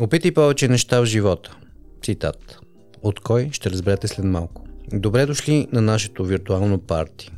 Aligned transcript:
Опитай 0.00 0.34
повече 0.34 0.68
неща 0.68 1.00
в 1.00 1.04
живота. 1.04 1.56
Цитат. 2.02 2.58
От 3.02 3.20
кой 3.20 3.48
ще 3.52 3.70
разберете 3.70 4.08
след 4.08 4.24
малко. 4.24 4.64
Добре 4.92 5.26
дошли 5.26 5.68
на 5.72 5.80
нашето 5.80 6.24
виртуално 6.24 6.78
парти. 6.78 7.30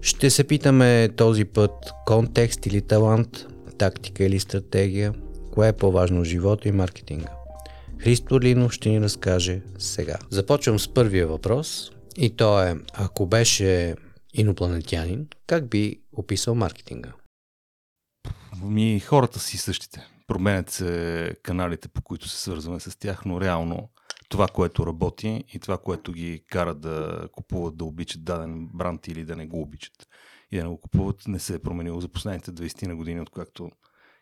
Ще 0.00 0.30
се 0.30 0.44
питаме 0.44 1.08
този 1.16 1.44
път 1.44 1.70
контекст 2.06 2.66
или 2.66 2.80
талант, 2.80 3.46
тактика 3.78 4.24
или 4.24 4.40
стратегия, 4.40 5.14
кое 5.52 5.68
е 5.68 5.72
по-важно 5.72 6.20
в 6.20 6.24
живота 6.24 6.68
и 6.68 6.72
маркетинга. 6.72 7.32
Христо 7.98 8.40
Линов 8.40 8.72
ще 8.72 8.88
ни 8.88 9.00
разкаже 9.00 9.60
сега. 9.78 10.18
Започвам 10.30 10.78
с 10.78 10.94
първия 10.94 11.26
въпрос 11.26 11.92
и 12.16 12.30
то 12.30 12.62
е, 12.62 12.76
ако 12.92 13.26
беше 13.26 13.94
инопланетянин, 14.34 15.26
как 15.46 15.68
би 15.68 16.00
описал 16.12 16.54
маркетинга? 16.54 17.12
Ми 18.62 19.00
хората 19.00 19.40
си 19.40 19.58
същите. 19.58 20.06
Променят 20.26 20.70
се 20.70 21.36
каналите, 21.42 21.88
по 21.88 22.02
които 22.02 22.28
се 22.28 22.42
свързваме 22.42 22.80
с 22.80 22.98
тях, 22.98 23.24
но 23.24 23.40
реално 23.40 23.88
това, 24.28 24.46
което 24.46 24.86
работи 24.86 25.44
и 25.54 25.58
това, 25.58 25.78
което 25.78 26.12
ги 26.12 26.44
кара 26.50 26.74
да 26.74 27.28
купуват, 27.32 27.76
да 27.76 27.84
обичат 27.84 28.24
даден 28.24 28.68
бранд 28.74 29.08
или 29.08 29.24
да 29.24 29.36
не 29.36 29.46
го 29.46 29.60
обичат 29.60 30.08
и 30.50 30.56
да 30.56 30.62
не 30.62 30.68
го 30.68 30.80
купуват, 30.80 31.28
не 31.28 31.38
се 31.38 31.54
е 31.54 31.58
променило 31.58 32.00
за 32.00 32.08
последните 32.08 32.50
20 32.50 32.86
на 32.86 32.96
години, 32.96 33.20
откакто 33.20 33.70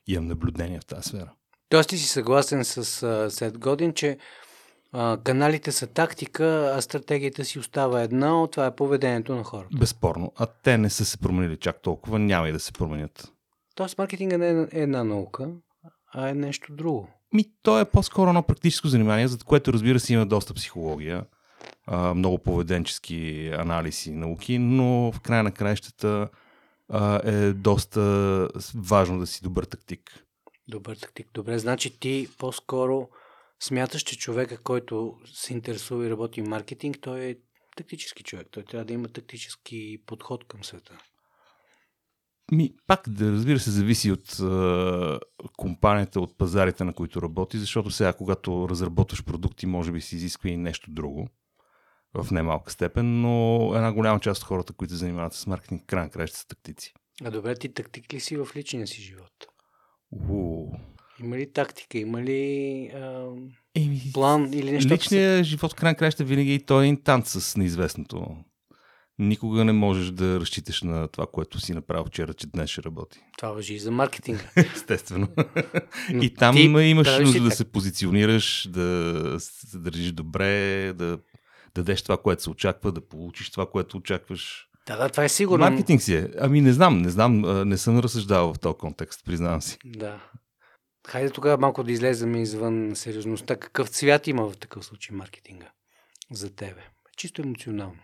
имам 0.07 0.27
наблюдение 0.27 0.81
в 0.81 0.87
тази 0.87 1.09
сфера. 1.09 1.33
Тоест 1.69 1.89
ти 1.89 1.99
си 1.99 2.09
съгласен 2.09 2.65
с 2.65 3.31
Сет 3.31 3.59
Годин, 3.59 3.95
че 3.95 4.19
а, 4.93 5.19
каналите 5.25 5.73
са 5.73 5.87
тактика, 5.87 6.73
а 6.77 6.83
стратегията 6.83 7.45
си 7.45 7.59
остава 7.59 8.03
една, 8.03 8.47
това 8.47 8.67
е 8.67 8.77
поведението 8.77 9.35
на 9.35 9.45
хората. 9.45 9.77
Безспорно. 9.79 10.33
А 10.37 10.47
те 10.47 10.79
не 10.79 10.91
са 10.91 11.05
се 11.05 11.19
променили 11.19 11.57
чак 11.57 11.83
толкова, 11.83 12.19
няма 12.19 12.49
и 12.49 12.53
да 12.53 12.61
се 12.61 12.73
променят. 12.73 13.33
Тоест 13.75 13.99
маркетинга 13.99 14.39
не 14.39 14.51
е 14.51 14.67
една 14.73 15.05
наука, 15.05 15.49
а 16.15 16.29
е 16.29 16.35
нещо 16.35 16.73
друго. 16.73 17.09
Ми, 17.33 17.45
то 17.63 17.81
е 17.81 17.91
по-скоро 17.91 18.31
едно 18.31 18.43
практическо 18.43 18.89
занимание, 18.89 19.29
за 19.29 19.39
което 19.39 19.73
разбира 19.73 20.01
се 20.01 20.13
има 20.13 20.27
доста 20.27 20.55
психология, 20.55 21.25
а, 21.87 22.15
много 22.15 22.39
поведенчески 22.39 23.51
анализи, 23.59 24.13
науки, 24.13 24.59
но 24.59 25.13
в 25.13 25.21
края 25.21 25.43
на 25.43 25.53
краищата 25.53 26.29
а, 26.89 27.31
е 27.31 27.53
доста 27.53 28.01
важно 28.75 29.19
да 29.19 29.27
си 29.27 29.43
добър 29.43 29.65
тактик. 29.65 30.25
Добър 30.69 30.97
тактик. 30.97 31.29
Добре, 31.35 31.59
значи 31.59 32.01
ти 32.01 32.29
по-скоро 32.39 33.09
смяташ, 33.61 34.03
че 34.03 34.19
човека, 34.19 34.63
който 34.63 35.19
се 35.35 35.53
интересува 35.53 36.07
и 36.07 36.11
работи 36.11 36.43
в 36.43 36.49
маркетинг, 36.49 36.97
той 37.01 37.21
е 37.21 37.37
тактически 37.77 38.23
човек. 38.23 38.49
Той 38.51 38.63
трябва 38.63 38.85
да 38.85 38.93
има 38.93 39.09
тактически 39.09 40.03
подход 40.07 40.45
към 40.45 40.65
света. 40.65 40.99
Ми, 42.53 42.75
пак 42.87 43.09
да 43.09 43.33
разбира 43.33 43.59
се, 43.59 43.71
зависи 43.71 44.11
от 44.11 44.41
а, 44.41 45.21
компанията, 45.57 46.21
от 46.21 46.39
пазарите, 46.39 46.85
на 46.85 46.93
които 46.93 47.23
работи, 47.23 47.59
защото 47.59 47.91
сега, 47.91 48.13
когато 48.13 48.69
разработваш 48.69 49.25
продукти, 49.25 49.67
може 49.67 49.93
би 49.93 50.01
си 50.01 50.17
изисква 50.17 50.51
и 50.51 50.57
нещо 50.57 50.91
друго 50.91 51.29
в 52.15 52.31
немалка 52.31 52.73
степен, 52.73 53.21
но 53.21 53.67
една 53.75 53.93
голяма 53.93 54.21
част 54.21 54.43
от 54.43 54.49
хората, 54.49 54.73
които 54.73 54.95
занимават 54.95 55.35
с 55.35 55.47
маркетинг, 55.47 55.83
край 55.87 56.03
на 56.05 56.11
края 56.11 56.29
са 56.29 56.47
тактици. 56.47 56.93
А 57.25 57.31
добре, 57.31 57.55
ти 57.55 57.75
тактик 57.75 58.13
ли 58.13 58.21
си 58.21 58.37
в 58.37 58.49
личния 58.57 58.87
си 58.87 59.03
живот? 59.03 59.33
У. 60.29 60.67
Има 61.21 61.37
ли 61.37 61.53
тактика? 61.53 61.99
Има 61.99 62.23
ли 62.23 62.87
а, 62.95 63.27
Еми, 63.75 64.03
план 64.13 64.53
или 64.53 64.73
нещо? 64.73 64.95
Личният 64.95 65.45
живот 65.45 65.73
в 65.73 65.75
край 65.75 65.91
на 65.91 65.97
краща 65.97 66.25
винаги 66.25 66.55
и 66.55 66.61
той 66.61 66.85
е 66.85 66.87
един 66.87 67.03
танц 67.03 67.29
с 67.29 67.57
неизвестното. 67.57 68.37
Никога 69.23 69.65
не 69.65 69.73
можеш 69.73 70.11
да 70.11 70.41
разчиташ 70.41 70.83
на 70.83 71.09
това, 71.09 71.27
което 71.33 71.61
си 71.61 71.75
направил 71.75 72.05
вчера, 72.05 72.35
че 72.35 72.47
днес 72.47 72.71
ще 72.71 72.83
работи. 72.83 73.21
Това 73.39 73.53
въжи 73.53 73.75
и 73.75 73.79
за 73.79 73.91
маркетинга. 73.91 74.45
Естествено. 74.75 75.29
и 76.23 76.35
там 76.35 76.55
Ти 76.55 76.63
имаш 76.63 77.19
нужда 77.19 77.41
да 77.41 77.49
так- 77.49 77.57
се 77.57 77.65
позиционираш, 77.73 78.69
да 78.71 79.37
се 79.39 79.79
държиш 79.79 80.13
добре, 80.13 80.93
да 80.93 81.19
дадеш 81.75 82.03
това, 82.03 82.17
което 82.17 82.43
се 82.43 82.51
очаква, 82.51 82.93
да 82.93 83.09
получиш 83.09 83.51
това, 83.51 83.67
което 83.71 83.97
очакваш. 83.97 84.69
Да, 84.87 84.97
да, 84.97 85.09
това 85.09 85.25
е 85.25 85.29
сигурно. 85.29 85.65
Маркетинг 85.65 86.03
си 86.03 86.15
е. 86.15 86.29
Ами 86.41 86.61
не 86.61 86.73
знам, 86.73 86.99
не 86.99 87.11
знам, 87.11 87.41
не 87.69 87.79
съм 87.79 87.99
разсъждавал 87.99 88.55
в 88.55 88.59
този 88.59 88.77
контекст, 88.79 89.25
признавам 89.25 89.63
си. 89.63 89.79
Да. 89.85 90.21
Хайде 91.07 91.31
тогава 91.31 91.59
малко 91.59 91.85
да 91.85 91.93
излезем 91.93 92.35
извън 92.37 92.91
сериозността. 92.95 93.57
Какъв 93.57 93.89
цвят 93.89 94.27
има 94.27 94.51
в 94.51 94.57
такъв 94.57 94.85
случай 94.85 95.17
маркетинга 95.17 95.71
за 96.31 96.55
тебе? 96.55 96.81
Чисто 97.17 97.43
емоционално. 97.43 97.99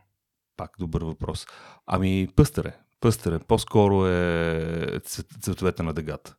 Пак 0.59 0.71
добър 0.79 1.03
въпрос. 1.03 1.47
Ами 1.87 2.29
пъстър 2.37 2.65
е. 2.65 2.77
Пъстър 3.01 3.33
е. 3.33 3.39
По-скоро 3.39 4.07
е 4.07 5.01
цвет, 5.05 5.27
цветовете 5.41 5.83
на 5.83 5.93
дъгата. 5.93 6.37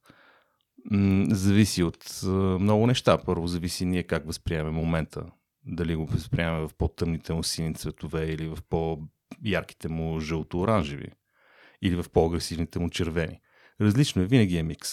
М, 0.91 1.25
зависи 1.35 1.84
от 1.84 2.22
много 2.59 2.88
неща. 2.88 3.18
Първо 3.25 3.47
зависи 3.47 3.85
ние 3.85 4.03
как 4.03 4.25
възприемаме 4.25 4.72
момента. 4.72 5.25
Дали 5.66 5.96
го 5.96 6.06
възприемаме 6.06 6.68
в 6.68 6.74
по-тъмните 6.78 7.34
му 7.34 7.44
сини 7.44 7.75
цветове 7.75 8.25
или 8.25 8.47
в 8.47 8.58
по-ярките 8.69 9.88
му 9.90 10.19
жълто-оранжеви. 10.19 11.12
Или 11.81 11.96
в 11.96 12.06
по-агресивните 12.13 12.79
му 12.79 12.90
червени. 12.90 13.40
Различно 13.81 14.22
е. 14.22 14.25
Винаги 14.25 14.58
е 14.58 14.63
микс. 14.63 14.90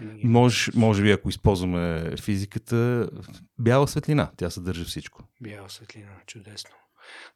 Винаги. 0.00 0.26
Може, 0.26 0.70
може 0.74 1.02
би, 1.02 1.10
ако 1.10 1.28
използваме 1.28 2.16
физиката, 2.16 3.10
бяла 3.58 3.88
светлина. 3.88 4.30
Тя 4.36 4.50
съдържа 4.50 4.84
всичко. 4.84 5.24
Бяла 5.40 5.70
светлина. 5.70 6.12
Чудесно. 6.26 6.70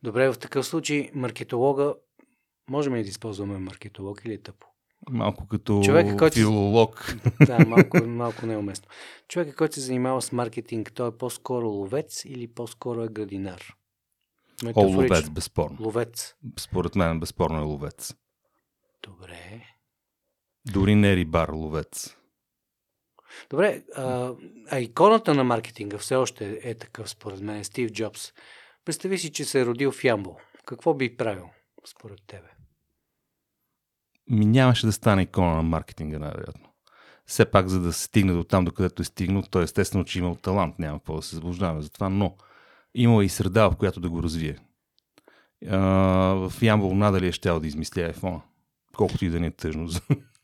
Добре, 0.02 0.32
в 0.32 0.38
такъв 0.38 0.66
случай 0.66 1.10
маркетолога, 1.14 1.94
можем 2.70 2.94
ли 2.94 3.02
да 3.02 3.08
използваме 3.08 3.58
маркетолог 3.58 4.24
или 4.24 4.32
е 4.32 4.42
тъпо? 4.42 4.66
Малко 5.10 5.48
като 5.48 5.82
Човека, 5.84 6.16
който- 6.16 6.36
филолог. 6.36 7.14
Да, 7.46 7.58
малко, 7.68 8.04
малко 8.06 8.46
неуместно. 8.46 8.88
Човекът, 9.28 9.56
който 9.56 9.74
се 9.74 9.80
занимава 9.80 10.22
с 10.22 10.32
маркетинг, 10.32 10.92
той 10.92 11.08
е 11.08 11.16
по-скоро 11.18 11.68
ловец 11.68 12.24
или 12.24 12.48
по-скоро 12.54 13.04
е 13.04 13.08
градинар? 13.08 13.74
О, 14.74 14.82
ловец, 14.82 15.30
безспорно. 15.30 15.76
Ловец. 15.80 16.34
Според 16.58 16.94
мен, 16.94 17.20
безспорно 17.20 17.58
е 17.58 17.62
ловец. 17.62 18.14
Добре. 19.02 19.62
Дори 20.72 20.94
не 20.94 21.16
рибар, 21.16 21.48
ловец. 21.48 22.16
Добре, 23.50 23.82
а, 23.96 24.34
а 24.70 24.80
иконата 24.80 25.34
на 25.34 25.44
маркетинга 25.44 25.98
все 25.98 26.16
още 26.16 26.60
е 26.62 26.74
такъв, 26.74 27.10
според 27.10 27.40
мен, 27.40 27.64
Стив 27.64 27.90
Джобс. 27.90 28.32
Представи 28.84 29.18
си, 29.18 29.32
че 29.32 29.44
се 29.44 29.60
е 29.60 29.66
родил 29.66 29.92
в 29.92 30.04
Ямбол. 30.04 30.36
Какво 30.66 30.94
би 30.94 31.16
правил, 31.16 31.50
според 31.86 32.18
тебе? 32.26 32.48
Ми 34.30 34.46
нямаше 34.46 34.86
да 34.86 34.92
стане 34.92 35.22
икона 35.22 35.56
на 35.56 35.62
маркетинга, 35.62 36.18
най-вероятно. 36.18 36.68
Все 37.26 37.50
пак, 37.50 37.68
за 37.68 37.80
да 37.80 37.92
се 37.92 38.04
стигне 38.04 38.32
до 38.32 38.44
там, 38.44 38.64
докъдето 38.64 39.02
е 39.02 39.04
стигнал, 39.04 39.42
той 39.50 39.64
естествено, 39.64 40.04
че 40.04 40.18
имал 40.18 40.34
талант, 40.34 40.78
няма 40.78 40.98
какво 40.98 41.16
да 41.16 41.22
се 41.22 41.36
заблуждаваме 41.36 41.82
за 41.82 41.90
това, 41.90 42.08
но 42.08 42.36
имал 42.94 43.22
и 43.22 43.28
среда, 43.28 43.70
в 43.70 43.76
която 43.76 44.00
да 44.00 44.10
го 44.10 44.22
развие. 44.22 44.58
А, 45.68 45.78
в 46.48 46.52
Ямбол 46.62 46.94
надали 46.94 47.26
е 47.26 47.32
щял 47.32 47.60
да 47.60 47.66
измисля 47.66 48.12
iPhone, 48.12 48.40
колкото 48.96 49.24
и 49.24 49.28
да 49.28 49.40
не 49.40 49.46
е 49.46 49.50
тъжно 49.50 49.88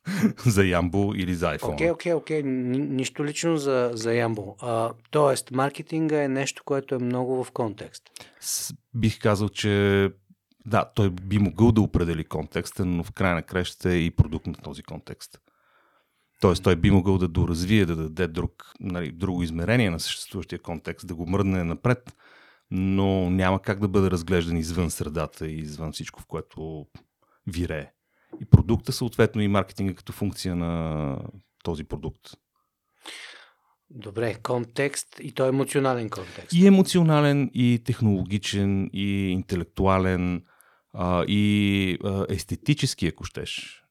за, 0.46 0.64
Ямбол 0.64 1.14
или 1.16 1.34
за 1.34 1.46
iPhone. 1.58 1.72
Окей, 1.72 1.90
окей, 1.90 2.12
окей. 2.12 2.42
Ни- 2.42 2.78
Нищо 2.78 3.24
лично 3.24 3.56
за, 3.56 3.90
за 3.94 4.14
Ямбол. 4.14 4.56
А, 4.60 4.92
тоест, 5.10 5.50
маркетинга 5.50 6.22
е 6.22 6.28
нещо, 6.28 6.62
което 6.64 6.94
е 6.94 6.98
много 6.98 7.44
в 7.44 7.50
контекст. 7.50 8.02
С, 8.40 8.74
бих 8.94 9.20
казал, 9.20 9.48
че 9.48 10.10
да, 10.66 10.84
той 10.94 11.10
би 11.10 11.38
могъл 11.38 11.72
да 11.72 11.80
определи 11.80 12.24
контекста, 12.24 12.84
но 12.84 13.04
в 13.04 13.12
края 13.12 13.34
на 13.34 13.42
кращата 13.42 13.90
е 13.90 13.98
и 13.98 14.10
продукт 14.10 14.46
на 14.46 14.54
този 14.54 14.82
контекст. 14.82 15.40
Тоест, 16.40 16.62
той 16.62 16.76
би 16.76 16.90
могъл 16.90 17.18
да 17.18 17.28
доразвие, 17.28 17.86
да 17.86 17.96
даде 17.96 18.26
друг, 18.26 18.72
нали, 18.80 19.12
друго 19.12 19.42
измерение 19.42 19.90
на 19.90 20.00
съществуващия 20.00 20.58
контекст, 20.58 21.06
да 21.06 21.14
го 21.14 21.26
мръдне 21.26 21.64
напред, 21.64 22.16
но 22.70 23.30
няма 23.30 23.62
как 23.62 23.80
да 23.80 23.88
бъде 23.88 24.10
разглеждан 24.10 24.56
извън 24.56 24.90
средата 24.90 25.46
и 25.46 25.58
извън 25.58 25.92
всичко, 25.92 26.20
в 26.20 26.26
което 26.26 26.86
вирее. 27.46 27.90
И 28.40 28.44
продукта, 28.44 28.92
съответно, 28.92 29.42
и 29.42 29.48
маркетинга 29.48 29.94
като 29.94 30.12
функция 30.12 30.56
на 30.56 31.16
този 31.64 31.84
продукт. 31.84 32.20
Добре, 33.90 34.34
контекст 34.42 35.16
и 35.22 35.32
то 35.32 35.44
е 35.44 35.48
емоционален 35.48 36.10
контекст. 36.10 36.52
И 36.52 36.66
емоционален, 36.66 37.50
и 37.54 37.82
технологичен, 37.84 38.90
и 38.92 39.28
интелектуален, 39.28 40.44
а, 40.92 41.24
и 41.28 41.98
а, 42.04 42.26
естетически, 42.28 43.06
ако 43.06 43.24
щеш. 43.24 43.82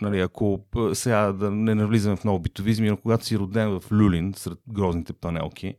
Нали, 0.00 0.20
ако 0.20 0.66
сега 0.92 1.32
да 1.32 1.50
не 1.50 1.74
навлизаме 1.74 2.16
в 2.16 2.24
много 2.24 2.40
битовизми, 2.42 2.90
но 2.90 2.96
когато 2.96 3.24
си 3.24 3.38
роден 3.38 3.80
в 3.80 3.92
Люлин, 3.92 4.34
сред 4.36 4.58
грозните 4.68 5.12
панелки, 5.12 5.74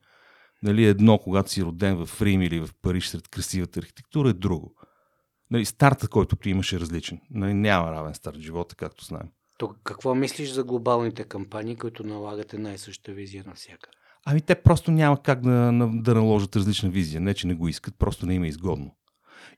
нали, 0.64 0.86
едно, 0.86 1.18
когато 1.18 1.52
си 1.52 1.64
роден 1.64 2.06
в 2.06 2.22
Рим 2.22 2.42
или 2.42 2.60
в 2.60 2.70
Париж, 2.82 3.08
сред 3.08 3.28
красивата 3.28 3.80
архитектура, 3.80 4.30
е 4.30 4.34
друго. 4.34 4.76
Нали, 5.52 5.66
стартът, 5.66 6.10
който 6.10 6.36
ти 6.36 6.50
имаш 6.50 6.74
е 6.74 6.80
различен. 6.80 7.22
Нали, 7.32 7.54
няма 7.54 7.92
равен 7.92 8.14
старт 8.14 8.38
в 8.38 8.42
живота, 8.42 8.76
както 8.76 9.06
знаем. 9.06 9.28
То, 9.58 9.76
какво 9.84 10.16
мислиш 10.16 10.52
за 10.52 10.64
глобалните 10.64 11.24
кампании, 11.24 11.76
които 11.76 12.04
налагат 12.04 12.54
една 12.54 12.74
и 12.74 12.78
съща 12.78 13.12
визия 13.12 13.44
навсякъде? 13.48 13.98
Ами 14.26 14.42
те 14.42 14.56
просто 14.56 14.92
няма 14.92 15.22
как 15.24 15.42
да, 15.42 15.50
на- 15.50 16.02
да 16.02 16.16
наложат 16.16 16.56
различна 16.56 16.90
визия. 16.90 17.22
Не, 17.22 17.34
че 17.34 17.48
не 17.48 17.54
го 17.54 17.68
искат, 17.68 17.96
просто 17.98 18.26
не 18.26 18.34
им 18.34 18.44
е 18.44 18.48
изгодно. 18.48 18.96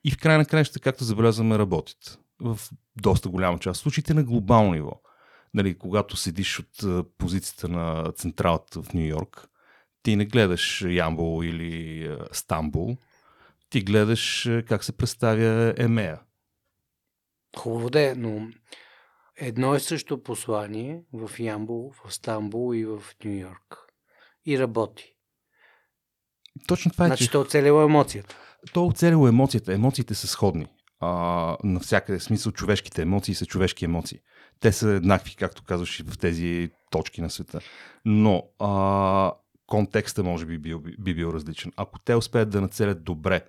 И 0.04 0.12
в 0.12 0.18
край 0.18 0.38
на 0.38 0.46
краищата, 0.46 0.80
както 0.80 1.04
забелязваме, 1.04 1.58
работят. 1.58 2.20
В 2.42 2.60
доста 3.02 3.30
голяма 3.30 3.60
част. 3.60 3.82
Случаите 3.82 4.14
на 4.14 4.24
глобално 4.24 4.72
ниво. 4.74 4.92
Нали, 5.54 5.78
когато 5.78 6.16
седиш 6.18 6.60
от 6.60 7.08
позицията 7.18 7.68
на 7.68 8.12
централата 8.12 8.84
в 8.84 8.94
Нью 8.94 9.08
Йорк, 9.08 9.48
Ти 10.04 10.16
не 10.16 10.26
гледаш 10.26 10.82
Ямбол 10.88 11.44
или 11.44 12.10
Стамбул, 12.32 12.98
ти 13.70 13.82
гледаш 13.82 14.46
а, 14.46 14.64
как 14.64 14.84
се 14.84 14.98
представя 14.98 15.74
Емея. 15.78 16.20
Хубаво 17.58 17.90
да 17.90 18.10
е, 18.12 18.16
но 18.16 18.48
едно 19.38 19.76
е 19.76 19.80
също 19.80 20.24
послание 20.24 21.02
в 21.14 21.40
Ямбул, 21.40 21.94
в 22.06 22.14
Стамбул 22.14 22.76
и 22.76 22.86
в 22.86 23.04
Нью 23.26 23.40
Йорк. 23.40 23.78
И 24.46 24.60
работи. 24.60 25.14
Точно 26.68 26.92
това 26.92 27.06
е, 27.06 27.08
Значи 27.08 27.26
че 27.26 27.32
то 27.32 27.42
оцелило 27.42 27.82
емоцията. 27.82 28.38
то 28.74 28.84
е 28.84 28.88
оцелило 28.88 29.28
емоцията. 29.28 29.74
Емоциите 29.74 30.16
са 30.16 30.28
сходни. 30.28 30.68
А, 31.00 31.58
навсякъде, 31.64 32.20
в 32.20 32.24
смисъл 32.24 32.52
човешките 32.52 33.02
емоции 33.02 33.36
са 33.36 33.46
човешки 33.46 33.86
емоции. 33.86 34.20
Те 34.60 34.72
са 34.72 34.90
еднакви, 34.90 35.36
както 35.36 35.64
казваш, 35.64 36.00
и 36.00 36.04
в 36.04 36.18
тези 36.18 36.70
точки 36.92 37.22
на 37.22 37.30
света. 37.30 37.60
Но 38.06 38.44
а, 38.60 39.34
контекста 39.68 40.24
може 40.24 40.46
би 40.46 40.58
бил, 40.58 40.80
би 40.80 41.14
бил 41.16 41.28
различен. 41.28 41.72
Ако 41.76 42.00
те 42.00 42.16
успеят 42.16 42.50
да 42.50 42.62
нацелят 42.62 43.04
добре 43.04 43.46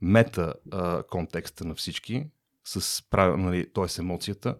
мета 0.00 0.54
а, 0.72 1.02
контекста 1.02 1.64
на 1.64 1.74
всички, 1.74 2.26
с 2.64 3.02
нали, 3.12 3.72
т.е. 3.72 4.00
емоцията, 4.00 4.56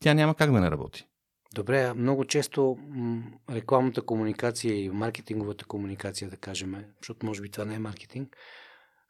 тя 0.00 0.14
няма 0.14 0.34
как 0.34 0.52
да 0.52 0.60
не 0.60 0.70
работи. 0.70 1.06
Добре, 1.54 1.94
много 1.94 2.24
често 2.24 2.78
м- 2.88 3.22
рекламната 3.50 4.02
комуникация 4.02 4.84
и 4.84 4.90
маркетинговата 4.90 5.64
комуникация, 5.64 6.30
да 6.30 6.36
кажем, 6.36 6.84
защото 7.00 7.26
може 7.26 7.42
би 7.42 7.50
това 7.50 7.64
не 7.64 7.74
е 7.74 7.78
маркетинг, 7.78 8.36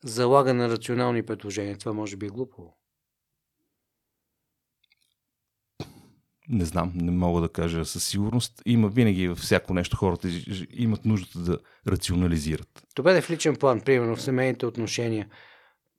залага 0.05 0.55
на 0.55 0.69
рационални 0.69 1.23
предложения. 1.23 1.79
Това 1.79 1.93
може 1.93 2.17
би 2.17 2.27
е 2.27 2.29
глупо. 2.29 2.75
Не 6.49 6.65
знам, 6.65 6.93
не 6.95 7.11
мога 7.11 7.41
да 7.41 7.49
кажа 7.49 7.85
със 7.85 8.09
сигурност. 8.09 8.63
Има 8.67 8.89
винаги 8.89 9.29
във 9.29 9.39
всяко 9.39 9.75
нещо 9.75 9.97
хората 9.97 10.29
имат 10.71 11.05
нуждата 11.05 11.39
да 11.39 11.59
рационализират. 11.87 12.87
Добре 12.97 13.13
да 13.13 13.23
в 13.23 13.31
личен 13.31 13.57
план, 13.57 13.81
примерно 13.81 14.17
в 14.17 14.23
семейните 14.23 14.67
отношения. 14.67 15.29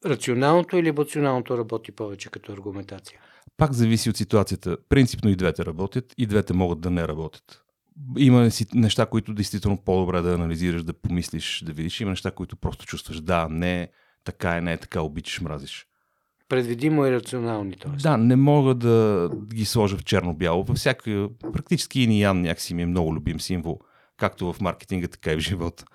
Рационалното 0.05 0.77
или 0.77 0.89
емоционалното 0.89 1.57
работи 1.57 1.91
повече 1.91 2.29
като 2.29 2.51
аргументация? 2.53 3.19
Пак 3.57 3.73
зависи 3.73 4.09
от 4.09 4.17
ситуацията. 4.17 4.77
Принципно 4.89 5.29
и 5.29 5.35
двете 5.35 5.65
работят, 5.65 6.13
и 6.17 6.25
двете 6.25 6.53
могат 6.53 6.81
да 6.81 6.89
не 6.89 7.07
работят. 7.07 7.63
Има 8.17 8.51
си 8.51 8.65
неща, 8.73 9.05
които 9.05 9.33
действително 9.33 9.77
по-добре 9.77 10.21
да 10.21 10.33
анализираш, 10.33 10.83
да 10.83 10.93
помислиш, 10.93 11.63
да 11.65 11.73
видиш. 11.73 12.01
Има 12.01 12.09
неща, 12.09 12.31
които 12.31 12.55
просто 12.55 12.85
чувстваш 12.85 13.21
да, 13.21 13.47
не, 13.49 13.89
така 14.23 14.57
е, 14.57 14.61
не 14.61 14.73
е 14.73 14.77
така, 14.77 15.01
обичаш, 15.01 15.41
мразиш. 15.41 15.87
Предвидимо 16.49 17.05
и 17.05 17.11
рационални, 17.11 17.75
т.е. 17.75 17.97
Да, 18.01 18.17
не 18.17 18.35
мога 18.35 18.75
да 18.75 19.29
ги 19.53 19.65
сложа 19.65 19.97
в 19.97 20.03
черно-бяло. 20.03 20.63
Във 20.63 20.77
всяка, 20.77 21.29
практически 21.53 22.01
и 22.01 22.21
Ян 22.21 22.41
някакси 22.41 22.73
ми 22.73 22.81
е 22.81 22.85
много 22.85 23.15
любим 23.15 23.39
символ, 23.39 23.79
както 24.17 24.53
в 24.53 24.61
маркетинга, 24.61 25.07
така 25.07 25.31
и 25.31 25.35
в 25.35 25.39
живота. 25.39 25.85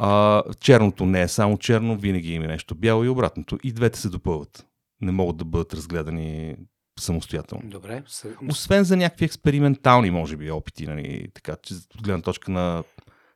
А, 0.00 0.42
черното 0.60 1.06
не 1.06 1.22
е 1.22 1.28
само 1.28 1.58
черно, 1.58 1.96
винаги 1.96 2.32
има 2.32 2.46
нещо 2.46 2.74
бяло 2.74 3.04
и 3.04 3.08
обратното. 3.08 3.58
И 3.62 3.72
двете 3.72 3.98
се 3.98 4.08
допълват. 4.08 4.66
Не 5.00 5.12
могат 5.12 5.36
да 5.36 5.44
бъдат 5.44 5.74
разгледани 5.74 6.56
самостоятелно. 7.00 7.70
Добре. 7.70 8.02
Съ... 8.06 8.28
Освен 8.50 8.84
за 8.84 8.96
някакви 8.96 9.24
експериментални, 9.24 10.10
може 10.10 10.36
би, 10.36 10.50
опити, 10.50 10.86
нали, 10.86 11.28
така, 11.34 11.56
че 11.62 11.74
от 11.74 12.02
гледна 12.02 12.22
точка 12.22 12.50
на 12.50 12.84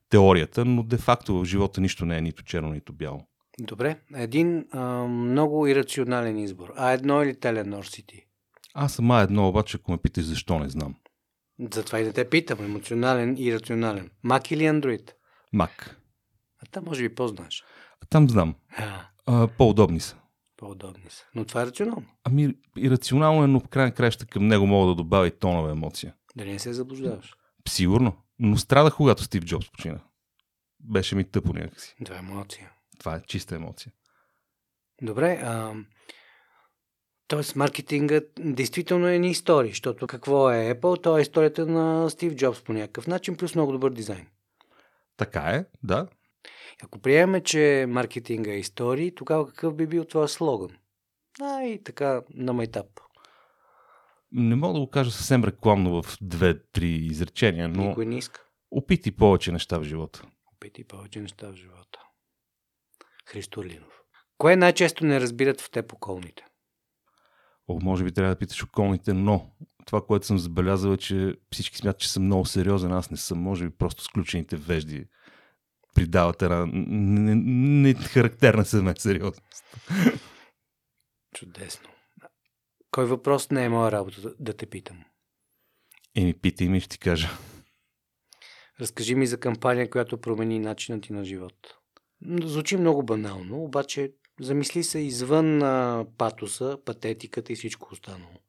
теорията, 0.08 0.64
но 0.64 0.82
де-факто 0.82 1.38
в 1.38 1.44
живота 1.44 1.80
нищо 1.80 2.04
не 2.04 2.18
е 2.18 2.20
нито 2.20 2.44
черно, 2.44 2.72
нито 2.72 2.92
бяло. 2.92 3.20
Добре. 3.60 3.96
Един 4.14 4.66
а, 4.72 4.80
много 5.04 5.66
ирационален 5.66 6.38
избор. 6.38 6.72
А 6.76 6.92
едно 6.92 7.22
или 7.22 7.40
Теленор 7.40 7.84
Сити? 7.84 8.26
Аз 8.74 8.92
сама 8.92 9.20
едно, 9.20 9.48
обаче, 9.48 9.76
ако 9.80 9.90
ме 9.90 9.98
питаш 9.98 10.24
защо, 10.24 10.58
не 10.58 10.68
знам. 10.68 10.94
Затова 11.72 12.00
и 12.00 12.04
да 12.04 12.12
те 12.12 12.28
питам. 12.28 12.64
Емоционален 12.64 13.36
и 13.38 13.54
рационален. 13.54 14.10
Mac 14.24 14.52
или 14.52 14.62
Android? 14.62 15.10
Мак. 15.52 16.01
Там 16.72 16.84
може 16.84 17.08
би 17.08 17.14
по-знаеш. 17.14 17.64
Там 18.10 18.30
знам. 18.30 18.54
А, 18.76 19.06
А, 19.26 19.48
по-удобни 19.48 20.00
са. 20.00 20.16
по-удобни 20.56 21.10
са. 21.10 21.24
Но 21.34 21.44
това 21.44 21.62
е 21.62 21.66
рационално. 21.66 22.06
Ами, 22.24 22.54
ирационално 22.76 23.44
е, 23.44 23.46
но 23.46 23.60
в 23.60 23.68
крайна 23.68 23.94
краща 23.94 24.26
към 24.26 24.46
него 24.46 24.66
мога 24.66 24.88
да 24.88 24.94
добавя 24.94 25.26
и 25.26 25.38
тонова 25.38 25.70
емоция. 25.70 26.14
Дали 26.36 26.52
не 26.52 26.58
се 26.58 26.72
заблуждаваш? 26.72 27.34
Сигурно. 27.68 28.16
Но 28.38 28.56
страдах, 28.56 28.96
когато 28.96 29.22
Стив 29.22 29.44
Джобс 29.44 29.70
почина. 29.70 30.00
Беше 30.80 31.14
ми 31.16 31.24
тъпо 31.24 31.52
някакси. 31.52 31.94
Това 32.04 32.16
е 32.16 32.18
емоция. 32.18 32.70
Това 32.98 33.16
е 33.16 33.22
чиста 33.22 33.54
емоция. 33.54 33.92
Добре. 35.02 35.40
А, 35.44 35.74
тоест, 37.28 37.56
маркетингът 37.56 38.30
действително 38.40 39.08
е 39.08 39.18
ни 39.18 39.30
история, 39.30 39.68
защото 39.70 40.06
какво 40.06 40.50
е 40.50 40.74
Apple? 40.74 41.02
То 41.02 41.18
е 41.18 41.22
историята 41.22 41.66
на 41.66 42.10
Стив 42.10 42.34
Джобс 42.34 42.62
по 42.62 42.72
някакъв 42.72 43.06
начин, 43.06 43.36
плюс 43.36 43.54
много 43.54 43.72
добър 43.72 43.90
дизайн. 43.90 44.26
Така 45.16 45.40
е, 45.40 45.64
да. 45.82 46.08
Ако 46.84 46.98
приемем, 46.98 47.42
че 47.42 47.86
маркетинга 47.88 48.50
е 48.52 48.58
истории, 48.58 49.14
тогава 49.14 49.46
какъв 49.46 49.74
би 49.76 49.86
бил 49.86 50.04
твоя 50.04 50.28
слоган? 50.28 50.76
А, 51.40 51.62
и 51.62 51.84
така, 51.84 52.22
на 52.34 52.52
майтап. 52.52 52.86
Не 54.32 54.54
мога 54.54 54.74
да 54.74 54.80
го 54.80 54.90
кажа 54.90 55.10
съвсем 55.10 55.44
рекламно 55.44 56.02
в 56.02 56.16
две-три 56.20 56.88
изречения, 56.88 57.68
но 57.68 57.88
Никой 57.88 58.06
не 58.06 58.18
иска. 58.18 58.46
опити 58.70 59.12
повече 59.16 59.52
неща 59.52 59.78
в 59.78 59.84
живота. 59.84 60.22
Опити 60.56 60.84
повече 60.84 61.20
неща 61.20 61.48
в 61.52 61.54
живота. 61.56 62.00
Христо 63.26 63.64
Линов. 63.64 64.02
Кое 64.38 64.56
най-често 64.56 65.04
не 65.04 65.20
разбират 65.20 65.60
в 65.60 65.70
теб 65.70 65.92
околните? 65.92 66.44
О, 67.68 67.78
може 67.82 68.04
би 68.04 68.12
трябва 68.12 68.34
да 68.34 68.38
питаш 68.38 68.62
околните, 68.62 69.12
но 69.12 69.50
това, 69.86 70.06
което 70.06 70.26
съм 70.26 70.38
забелязал 70.38 70.92
е, 70.92 70.96
че 70.96 71.34
всички 71.52 71.76
смятат, 71.76 72.00
че 72.00 72.12
съм 72.12 72.24
много 72.24 72.44
сериозен. 72.46 72.92
Аз 72.92 73.10
не 73.10 73.16
съм. 73.16 73.38
Може 73.38 73.68
би 73.68 73.76
просто 73.76 74.04
сключените 74.04 74.56
вежди 74.56 75.06
придават 75.94 76.42
една 76.42 76.66
не, 76.72 77.34
не, 77.34 77.34
не 77.34 77.94
характерна 77.94 78.62
за 78.62 78.82
мен 78.82 78.94
сериозност. 78.98 79.64
Чудесно. 81.34 81.88
Кой 82.90 83.04
въпрос 83.06 83.50
не 83.50 83.64
е 83.64 83.68
моя 83.68 83.92
работа 83.92 84.20
да, 84.20 84.34
да 84.40 84.52
те 84.52 84.66
питам? 84.66 85.04
Еми, 86.16 86.34
питай 86.34 86.68
ми, 86.68 86.80
ще 86.80 86.88
ти 86.88 86.98
кажа. 86.98 87.28
Разкажи 88.80 89.14
ми 89.14 89.26
за 89.26 89.40
кампания, 89.40 89.90
която 89.90 90.20
промени 90.20 90.58
начинът 90.58 91.02
ти 91.02 91.12
на 91.12 91.24
живот. 91.24 91.54
Звучи 92.44 92.76
много 92.76 93.02
банално, 93.02 93.64
обаче 93.64 94.12
замисли 94.40 94.84
се 94.84 94.98
извън 94.98 95.62
а, 95.62 96.06
патоса, 96.18 96.78
патетиката 96.84 97.52
и 97.52 97.56
всичко 97.56 97.88
останало. 97.92 98.40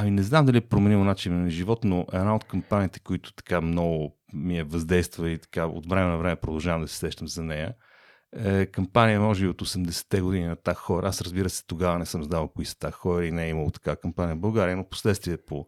Ами 0.00 0.10
не 0.10 0.22
знам 0.22 0.46
дали 0.46 0.56
е 0.56 0.68
променил 0.68 1.04
начин 1.04 1.42
на 1.42 1.50
живот, 1.50 1.84
но 1.84 2.06
една 2.12 2.34
от 2.34 2.44
кампаниите, 2.44 3.00
които 3.00 3.32
така 3.32 3.60
много 3.60 4.16
ми 4.32 4.58
е 4.58 4.64
въздейства 4.64 5.30
и 5.30 5.38
така 5.38 5.66
от 5.66 5.86
време 5.86 6.10
на 6.10 6.18
време 6.18 6.36
продължавам 6.36 6.82
да 6.82 6.88
се 6.88 6.96
сещам 6.96 7.28
за 7.28 7.42
нея, 7.42 7.74
е 8.36 8.66
кампания 8.66 9.20
може 9.20 9.44
би 9.44 9.48
от 9.48 9.62
80-те 9.62 10.20
години 10.20 10.46
на 10.46 10.56
тах 10.56 10.76
хора. 10.76 11.08
Аз 11.08 11.20
разбира 11.20 11.50
се 11.50 11.66
тогава 11.66 11.98
не 11.98 12.06
съм 12.06 12.24
знал 12.24 12.48
кои 12.48 12.64
са 12.64 12.78
тах 12.78 12.94
хора 12.94 13.26
и 13.26 13.32
не 13.32 13.44
е 13.44 13.48
имало 13.48 13.70
така 13.70 13.96
кампания 13.96 14.36
в 14.36 14.40
България, 14.40 14.76
но 14.76 14.88
последствие 14.88 15.36
по 15.36 15.66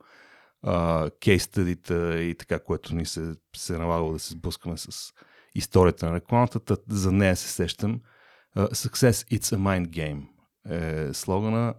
кейс 1.21 1.43
стъдита 1.43 2.21
и 2.23 2.35
така, 2.35 2.59
което 2.59 2.95
ни 2.95 3.07
се, 3.07 3.35
се 3.57 3.75
е 3.75 3.79
налагало 3.79 4.13
да 4.13 4.19
се 4.19 4.33
сблъскаме 4.33 4.77
с 4.77 5.13
историята 5.55 6.07
на 6.07 6.15
рекламата, 6.15 6.61
та 6.61 6.77
за 6.89 7.13
нея 7.13 7.37
се 7.37 7.49
сещам. 7.49 8.01
Uh, 8.57 8.69
Success 8.69 9.39
It's 9.39 9.57
a 9.57 9.59
Mind 9.59 9.87
Game 9.87 10.23
е 10.71 11.15
слогана 11.15 11.75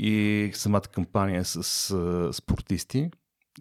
и 0.00 0.50
самата 0.54 0.80
кампания 0.80 1.44
с 1.44 1.62
uh, 1.62 2.32
спортисти, 2.32 3.10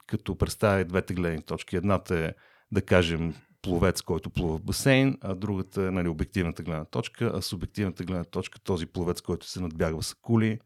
като 0.08 0.36
представя 0.36 0.86
двете 0.86 1.14
гледни 1.14 1.42
точки. 1.42 1.76
Едната 1.76 2.20
е, 2.20 2.34
да 2.72 2.82
кажем, 2.82 3.36
пловец, 3.62 4.02
който 4.02 4.30
плува 4.30 4.58
в 4.58 4.62
басейн, 4.62 5.18
а 5.22 5.36
другата 5.36 5.84
е 5.84 5.92
нали, 5.92 6.08
обективната 6.08 6.64
гледна 6.64 6.86
точка, 6.86 7.32
а 7.36 7.42
субективната 7.42 8.04
гледна 8.04 8.24
точка 8.24 8.60
този 8.60 8.86
пловец, 8.86 9.22
който 9.22 9.48
се 9.48 9.62
надбягва 9.62 10.04
с 10.04 10.14
кули. 10.14 10.60